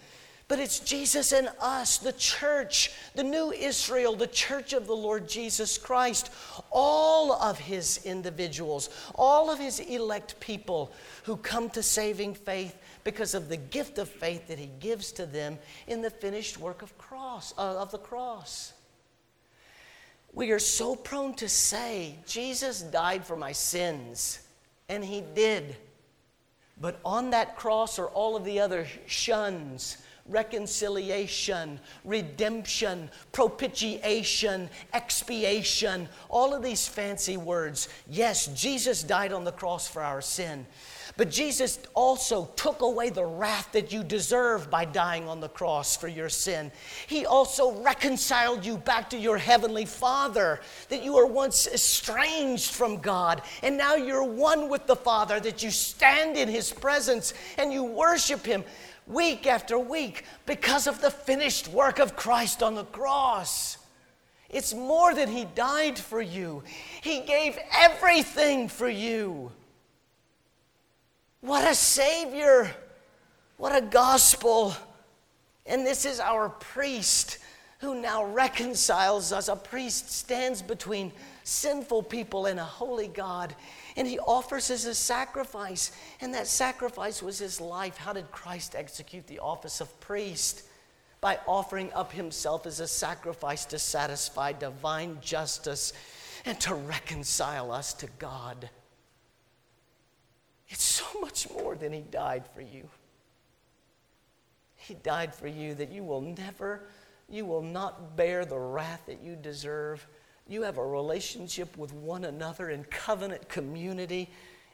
But 0.50 0.60
it's 0.60 0.80
Jesus 0.80 1.32
and 1.32 1.50
us, 1.62 1.98
the 1.98 2.12
church, 2.14 2.92
the 3.16 3.24
new 3.24 3.54
Israel, 3.54 4.16
the 4.16 4.28
church 4.28 4.74
of 4.74 4.88
the 4.88 4.96
Lord 4.96 5.28
Jesus 5.28 5.78
Christ, 5.78 6.32
all 6.70 7.32
of 7.32 7.60
his 7.60 8.02
individuals, 8.06 8.90
all 9.16 9.50
of 9.50 9.60
his 9.60 9.80
elect 9.80 10.38
people 10.42 10.92
who 11.24 11.38
come 11.38 11.70
to 11.72 11.84
saving 11.84 12.34
faith 12.34 12.78
because 13.08 13.34
of 13.34 13.48
the 13.48 13.56
gift 13.56 14.00
of 14.00 14.10
faith 14.10 14.50
that 14.50 14.60
he 14.60 14.70
gives 14.82 15.14
to 15.14 15.26
them 15.26 15.58
in 15.88 16.02
the 16.02 16.10
finished 16.10 16.60
work 16.60 16.82
of 16.82 16.98
cross 16.98 17.54
uh, 17.58 17.78
of 17.78 17.90
the 17.90 17.98
cross. 17.98 18.74
We 20.34 20.52
are 20.52 20.60
so 20.60 20.94
prone 20.94 21.34
to 21.36 21.48
say, 21.48 22.18
Jesus 22.28 22.82
died 22.82 23.26
for 23.26 23.38
my 23.38 23.54
sins, 23.54 24.46
and 24.90 25.06
he 25.06 25.24
did. 25.34 25.78
But 26.82 27.00
on 27.06 27.30
that 27.30 27.56
cross 27.56 27.98
are 27.98 28.08
all 28.08 28.36
of 28.36 28.44
the 28.44 28.60
other 28.60 28.86
shuns 29.06 30.00
reconciliation, 30.28 31.80
redemption, 32.04 33.10
propitiation, 33.32 34.70
expiation, 34.94 36.10
all 36.28 36.54
of 36.54 36.62
these 36.62 36.86
fancy 36.86 37.38
words. 37.38 37.88
Yes, 38.10 38.48
Jesus 38.48 39.02
died 39.02 39.32
on 39.32 39.46
the 39.46 39.54
cross 39.54 39.88
for 39.88 40.04
our 40.04 40.22
sin. 40.22 40.66
But 41.18 41.32
Jesus 41.32 41.80
also 41.96 42.46
took 42.56 42.82
away 42.82 43.10
the 43.10 43.26
wrath 43.26 43.72
that 43.72 43.92
you 43.92 44.04
deserve 44.04 44.70
by 44.70 44.86
dying 44.86 45.28
on 45.28 45.40
the 45.40 45.50
cross 45.50 45.98
for 45.98 46.08
your 46.08 46.30
sin. 46.30 46.72
He 47.08 47.26
also 47.26 47.82
reconciled 47.82 48.64
you 48.64 48.78
back 48.78 49.10
to 49.10 49.18
your 49.18 49.40
heavenly 49.40 49.86
Father, 49.86 50.62
that 50.90 51.04
you 51.04 51.14
were 51.14 51.26
once 51.26 51.68
estranged 51.68 52.70
from 52.70 52.98
God, 52.98 53.42
and 53.64 53.76
now 53.76 53.96
you're 53.96 54.24
one 54.24 54.70
with 54.70 54.86
the 54.86 54.96
Father, 54.96 55.40
that 55.40 55.64
you 55.64 55.72
stand 55.72 56.38
in 56.38 56.48
His 56.48 56.72
presence 56.72 57.34
and 57.58 57.74
you 57.74 57.84
worship 57.84 58.46
Him 58.46 58.64
week 59.08 59.48
after 59.48 59.80
week 59.80 60.24
because 60.46 60.86
of 60.86 61.02
the 61.02 61.10
finished 61.10 61.68
work 61.70 61.98
of 61.98 62.16
Christ 62.16 62.62
on 62.62 62.76
the 62.76 62.84
cross. 62.84 63.80
It's 64.52 64.74
more 64.74 65.16
than 65.16 65.30
He 65.30 65.46
died 65.56 65.98
for 65.98 66.22
you, 66.22 66.62
He 67.02 67.22
gave 67.22 67.58
everything 67.76 68.68
for 68.68 68.88
you. 68.88 69.52
What 71.42 71.70
a 71.70 71.76
Savior! 71.76 72.74
What 73.58 73.76
a 73.76 73.82
gospel! 73.82 74.74
And 75.66 75.86
this 75.86 76.06
is 76.06 76.20
our 76.20 76.50
priest 76.50 77.40
who 77.80 78.00
now 78.02 78.26
reconciles 78.26 79.32
us. 79.32 79.48
A 79.48 79.56
priest 79.56 80.12
stands 80.12 80.62
between 80.62 81.12
sinful 81.44 82.04
people 82.04 82.48
and 82.48 82.60
a 82.60 82.64
holy 82.64 83.08
God, 83.08 83.56
and 83.96 84.08
he 84.08 84.20
offers 84.20 84.72
us 84.72 84.86
a 84.86 84.96
sacrifice, 84.96 85.92
and 86.22 86.34
that 86.34 86.48
sacrifice 86.48 87.22
was 87.22 87.40
his 87.40 87.62
life. 87.62 87.98
How 87.98 88.14
did 88.14 88.32
Christ 88.32 88.76
execute 88.76 89.28
the 89.28 89.40
office 89.40 89.82
of 89.82 90.00
priest? 90.00 90.64
By 91.20 91.40
offering 91.48 91.92
up 91.94 92.12
himself 92.12 92.66
as 92.66 92.80
a 92.80 92.88
sacrifice 92.88 93.66
to 93.66 93.80
satisfy 93.80 94.54
divine 94.54 95.18
justice 95.22 95.94
and 96.46 96.60
to 96.62 96.76
reconcile 96.76 97.72
us 97.72 97.94
to 97.96 98.08
God. 98.20 98.70
It's 100.70 100.84
so 100.84 101.20
much 101.20 101.50
more 101.52 101.76
than 101.76 101.94
he 101.94 102.02
died 102.02 102.46
for 102.54 102.62
you. 102.62 102.90
He 104.76 104.96
died 104.96 105.34
for 105.34 105.48
you 105.48 105.76
that 105.76 105.92
you 105.92 106.04
will 106.04 106.22
never 106.22 106.88
you 107.30 107.46
will 107.46 107.62
not 107.62 108.16
bear 108.16 108.46
the 108.46 108.58
wrath 108.58 109.04
that 109.08 109.22
you 109.22 109.36
deserve. 109.36 110.06
You 110.48 110.62
have 110.62 110.78
a 110.78 110.86
relationship 110.86 111.78
with 111.78 111.94
one 111.94 112.24
another 112.24 112.70
in 112.70 112.86
covenant 112.86 113.50
community. 113.50 114.30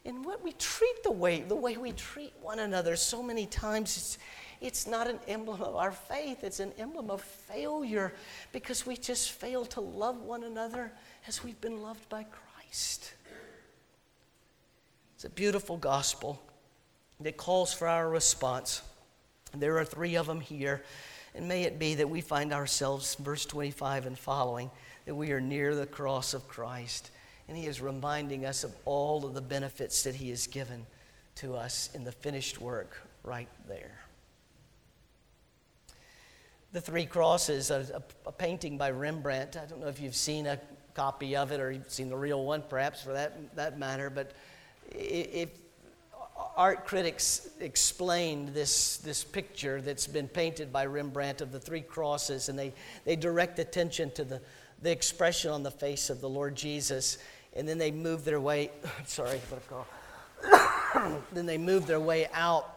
And 0.06 0.24
what 0.24 0.44
we 0.44 0.52
treat 0.54 1.02
the 1.04 1.12
way, 1.12 1.42
the 1.42 1.56
way 1.56 1.78
we 1.78 1.94
treat 1.94 2.34
one 2.42 2.60
another 2.60 2.96
so 2.96 3.24
many 3.24 3.48
times, 3.48 3.98
it's, 3.98 4.18
it's 4.62 4.86
not 4.86 5.08
an 5.08 5.20
emblem 5.28 5.62
of 5.62 5.76
our 5.76 5.92
faith, 5.92 6.44
it's 6.44 6.60
an 6.60 6.74
emblem 6.78 7.10
of 7.10 7.22
failure 7.22 8.14
because 8.52 8.86
we 8.86 8.98
just 8.98 9.32
fail 9.32 9.66
to 9.66 9.82
love 9.82 10.22
one 10.22 10.44
another 10.44 10.92
as 11.28 11.44
we've 11.44 11.60
been 11.60 11.82
loved 11.82 12.08
by 12.10 12.24
Christ. 12.24 13.13
It's 15.24 15.32
a 15.32 15.36
beautiful 15.36 15.78
gospel 15.78 16.42
that 17.22 17.38
calls 17.38 17.74
for 17.74 17.88
our 17.88 18.10
response. 18.10 18.82
There 19.54 19.78
are 19.78 19.86
three 19.86 20.16
of 20.16 20.28
them 20.28 20.42
here. 20.42 20.84
And 21.34 21.48
may 21.48 21.64
it 21.64 21.80
be 21.80 21.96
that 21.96 22.10
we 22.10 22.20
find 22.20 22.52
ourselves, 22.52 23.16
verse 23.16 23.46
25 23.46 24.06
and 24.06 24.20
following, 24.20 24.70
that 25.06 25.16
we 25.16 25.32
are 25.32 25.40
near 25.40 25.76
the 25.76 25.86
cross 25.86 26.34
of 26.34 26.46
Christ. 26.50 27.10
And 27.48 27.56
He 27.56 27.68
is 27.68 27.80
reminding 27.80 28.46
us 28.46 28.66
of 28.66 28.76
all 28.84 29.26
of 29.26 29.34
the 29.34 29.42
benefits 29.42 30.04
that 30.04 30.14
He 30.14 30.30
has 30.30 30.46
given 30.46 30.86
to 31.36 31.56
us 31.56 31.90
in 31.94 32.04
the 32.04 32.12
finished 32.12 32.60
work 32.60 32.98
right 33.24 33.48
there. 33.66 34.02
The 36.74 36.82
Three 36.82 37.06
Crosses, 37.06 37.72
a, 37.72 38.04
a, 38.26 38.28
a, 38.28 38.32
painting 38.34 38.78
by 38.78 38.92
Rembrandt. 38.92 39.56
I 39.56 39.68
don't 39.68 39.80
know 39.80 39.88
if 39.88 40.02
you've 40.02 40.18
seen 40.18 40.48
a 40.48 40.60
copy 40.96 41.38
of 41.38 41.54
it 41.54 41.62
or 41.62 41.72
you've 41.72 41.90
seen 41.90 42.10
the 42.10 42.18
real 42.18 42.44
one, 42.44 42.62
perhaps, 42.68 43.02
for 43.02 43.14
that, 43.14 43.56
that 43.56 43.80
matter, 43.80 44.10
but 44.10 44.34
if 44.92 45.50
art 46.56 46.86
critics 46.86 47.50
explained 47.60 48.50
this, 48.50 48.98
this 48.98 49.24
picture 49.24 49.82
that's 49.82 50.08
been 50.08 50.28
painted 50.28 50.72
by 50.72 50.86
Rembrandt 50.86 51.42
of 51.42 51.52
the 51.52 51.60
three 51.60 51.82
crosses, 51.82 52.50
and 52.50 52.58
they, 52.58 52.74
they 53.06 53.16
direct 53.16 53.60
attention 53.60 54.12
to 54.12 54.24
the, 54.24 54.42
the 54.82 54.92
expression 54.92 55.52
on 55.52 55.64
the 55.64 55.72
face 55.72 56.10
of 56.10 56.22
the 56.22 56.30
Lord 56.30 56.56
Jesus, 56.56 57.18
and 57.56 57.68
then 57.68 57.78
they 57.78 57.92
move 57.92 58.24
their 58.24 58.40
way, 58.40 58.72
sorry, 59.06 59.40
then 61.34 61.46
they 61.46 61.58
move 61.58 61.88
their 61.88 62.00
way 62.00 62.28
out 62.34 62.70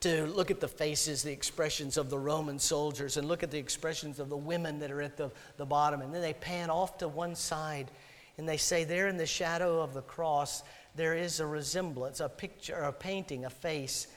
to 0.00 0.26
look 0.26 0.50
at 0.50 0.58
the 0.58 0.68
faces, 0.68 1.22
the 1.22 1.30
expressions 1.30 1.96
of 1.96 2.10
the 2.10 2.18
Roman 2.18 2.58
soldiers, 2.58 3.16
and 3.16 3.28
look 3.28 3.44
at 3.44 3.52
the 3.52 3.58
expressions 3.58 4.18
of 4.18 4.28
the 4.28 4.36
women 4.36 4.80
that 4.80 4.90
are 4.90 5.00
at 5.00 5.16
the, 5.16 5.30
the 5.58 5.64
bottom. 5.64 6.00
And 6.00 6.12
then 6.12 6.22
they 6.22 6.34
pan 6.34 6.70
off 6.70 6.98
to 6.98 7.08
one 7.08 7.36
side, 7.36 7.88
and 8.36 8.48
they 8.48 8.56
say, 8.56 8.82
There 8.82 9.06
in 9.06 9.16
the 9.16 9.26
shadow 9.26 9.80
of 9.80 9.94
the 9.94 10.02
cross, 10.02 10.64
there 10.94 11.14
is 11.14 11.40
a 11.40 11.46
resemblance, 11.46 12.20
a 12.20 12.28
picture, 12.28 12.74
a 12.74 12.92
painting, 12.92 13.44
a 13.44 13.50
face 13.50 14.08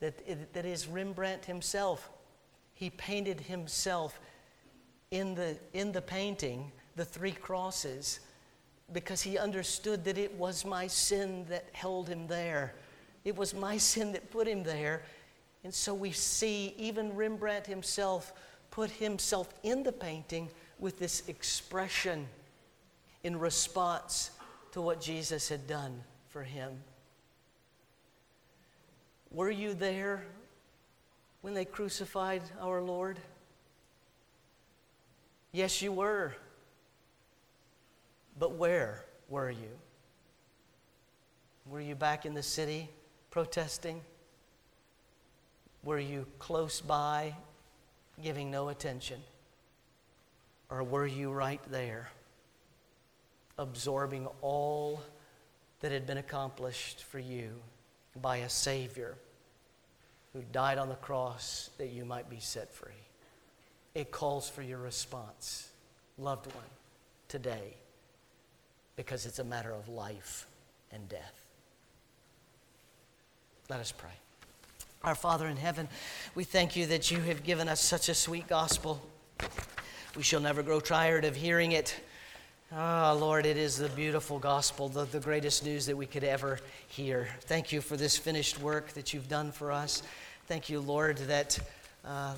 that, 0.00 0.52
that 0.52 0.64
is 0.64 0.88
Rembrandt 0.88 1.44
himself. 1.44 2.10
He 2.74 2.90
painted 2.90 3.40
himself 3.40 4.18
in 5.10 5.34
the, 5.34 5.56
in 5.72 5.92
the 5.92 6.02
painting, 6.02 6.72
the 6.96 7.04
three 7.04 7.32
crosses, 7.32 8.20
because 8.92 9.22
he 9.22 9.38
understood 9.38 10.04
that 10.04 10.18
it 10.18 10.34
was 10.34 10.64
my 10.64 10.86
sin 10.86 11.46
that 11.48 11.68
held 11.72 12.08
him 12.08 12.26
there. 12.26 12.74
It 13.24 13.36
was 13.36 13.54
my 13.54 13.76
sin 13.78 14.12
that 14.12 14.30
put 14.30 14.46
him 14.46 14.62
there. 14.62 15.02
And 15.64 15.72
so 15.72 15.94
we 15.94 16.12
see 16.12 16.74
even 16.76 17.14
Rembrandt 17.14 17.66
himself 17.66 18.32
put 18.70 18.90
himself 18.90 19.54
in 19.62 19.82
the 19.82 19.92
painting 19.92 20.50
with 20.78 20.98
this 20.98 21.28
expression 21.28 22.28
in 23.22 23.38
response 23.38 24.32
to 24.72 24.80
what 24.80 25.00
Jesus 25.00 25.48
had 25.48 25.66
done 25.66 26.02
for 26.36 26.42
him. 26.42 26.70
Were 29.30 29.50
you 29.50 29.72
there 29.72 30.22
when 31.40 31.54
they 31.54 31.64
crucified 31.64 32.42
our 32.60 32.82
Lord? 32.82 33.18
Yes, 35.52 35.80
you 35.80 35.92
were. 35.92 36.34
But 38.38 38.52
where 38.52 39.06
were 39.30 39.50
you? 39.50 39.70
Were 41.64 41.80
you 41.80 41.94
back 41.94 42.26
in 42.26 42.34
the 42.34 42.42
city 42.42 42.90
protesting? 43.30 44.02
Were 45.84 46.00
you 46.00 46.26
close 46.38 46.82
by 46.82 47.34
giving 48.22 48.50
no 48.50 48.68
attention? 48.68 49.22
Or 50.68 50.84
were 50.84 51.06
you 51.06 51.32
right 51.32 51.62
there 51.70 52.10
absorbing 53.56 54.28
all 54.42 55.00
that 55.86 55.92
had 55.92 56.04
been 56.04 56.18
accomplished 56.18 57.04
for 57.04 57.20
you 57.20 57.48
by 58.20 58.38
a 58.38 58.48
Savior 58.48 59.14
who 60.32 60.42
died 60.50 60.78
on 60.78 60.88
the 60.88 60.96
cross 60.96 61.70
that 61.78 61.90
you 61.90 62.04
might 62.04 62.28
be 62.28 62.40
set 62.40 62.74
free. 62.74 62.90
It 63.94 64.10
calls 64.10 64.48
for 64.48 64.62
your 64.62 64.78
response, 64.78 65.68
loved 66.18 66.52
one, 66.52 66.64
today, 67.28 67.76
because 68.96 69.26
it's 69.26 69.38
a 69.38 69.44
matter 69.44 69.70
of 69.70 69.88
life 69.88 70.48
and 70.90 71.08
death. 71.08 71.46
Let 73.70 73.78
us 73.78 73.92
pray. 73.92 74.10
Our 75.04 75.14
Father 75.14 75.46
in 75.46 75.56
heaven, 75.56 75.86
we 76.34 76.42
thank 76.42 76.74
you 76.74 76.86
that 76.86 77.12
you 77.12 77.20
have 77.20 77.44
given 77.44 77.68
us 77.68 77.80
such 77.80 78.08
a 78.08 78.14
sweet 78.14 78.48
gospel. 78.48 79.00
We 80.16 80.24
shall 80.24 80.40
never 80.40 80.64
grow 80.64 80.80
tired 80.80 81.24
of 81.24 81.36
hearing 81.36 81.70
it. 81.70 81.94
Ah, 82.72 83.12
oh, 83.12 83.14
Lord, 83.14 83.46
it 83.46 83.56
is 83.56 83.76
the 83.76 83.88
beautiful 83.90 84.40
gospel, 84.40 84.88
the, 84.88 85.04
the 85.04 85.20
greatest 85.20 85.64
news 85.64 85.86
that 85.86 85.96
we 85.96 86.04
could 86.04 86.24
ever 86.24 86.58
hear. 86.88 87.28
Thank 87.42 87.70
you 87.70 87.80
for 87.80 87.96
this 87.96 88.16
finished 88.16 88.60
work 88.60 88.88
that 88.94 89.14
you've 89.14 89.28
done 89.28 89.52
for 89.52 89.70
us. 89.70 90.02
Thank 90.48 90.68
you, 90.68 90.80
Lord, 90.80 91.18
that, 91.18 91.60
uh, 92.04 92.34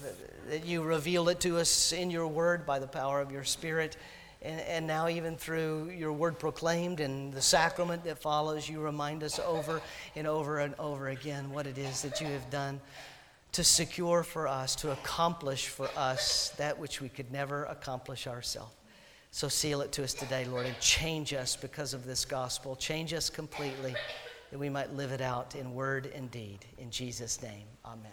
that 0.51 0.67
you 0.67 0.83
reveal 0.83 1.31
it 1.31 1.41
to 1.41 1.57
us 1.57 1.93
in 1.93 2.11
your 2.11 2.27
word 2.27 2.67
by 2.67 2.79
the 2.79 2.87
power 2.87 3.23
of 3.23 3.33
your 3.33 3.43
Spirit. 3.43 3.97
And, 4.43 4.61
and 4.61 4.87
now, 4.87 5.09
even 5.09 5.35
through 5.35 5.93
your 5.97 6.13
word 6.13 6.39
proclaimed 6.39 7.01
and 7.01 7.33
the 7.33 7.41
sacrament 7.41 8.05
that 8.05 8.19
follows, 8.19 8.69
you 8.69 8.81
remind 8.81 9.23
us 9.23 9.39
over 9.39 9.81
and 10.15 10.27
over 10.27 10.59
and 10.59 10.75
over 10.79 11.09
again 11.09 11.51
what 11.53 11.67
it 11.67 11.79
is 11.79 12.03
that 12.03 12.21
you 12.21 12.27
have 12.27 12.51
done 12.51 12.83
to 13.53 13.65
secure 13.65 14.23
for 14.23 14.47
us, 14.47 14.77
to 14.77 14.93
accomplish 14.93 15.69
for 15.69 15.89
us 15.97 16.51
that 16.59 16.79
which 16.79 17.01
we 17.01 17.09
could 17.09 17.33
never 17.33 17.65
accomplish 17.65 18.27
ourselves. 18.27 18.75
So 19.39 19.47
seal 19.47 19.83
it 19.83 19.93
to 19.93 20.03
us 20.03 20.15
today, 20.15 20.45
Lord, 20.47 20.67
and 20.67 20.77
change 20.81 21.33
us 21.33 21.55
because 21.55 21.95
of 21.95 22.05
this 22.05 22.25
gospel. 22.25 22.75
Change 22.75 23.15
us 23.15 23.31
completely 23.31 23.95
that 24.51 24.59
we 24.59 24.69
might 24.69 24.93
live 24.95 25.13
it 25.13 25.21
out 25.21 25.55
in 25.55 25.77
word 25.77 26.11
and 26.13 26.29
deed. 26.33 26.59
In 26.77 26.91
Jesus' 26.91 27.41
name, 27.41 27.63
amen. 27.87 28.11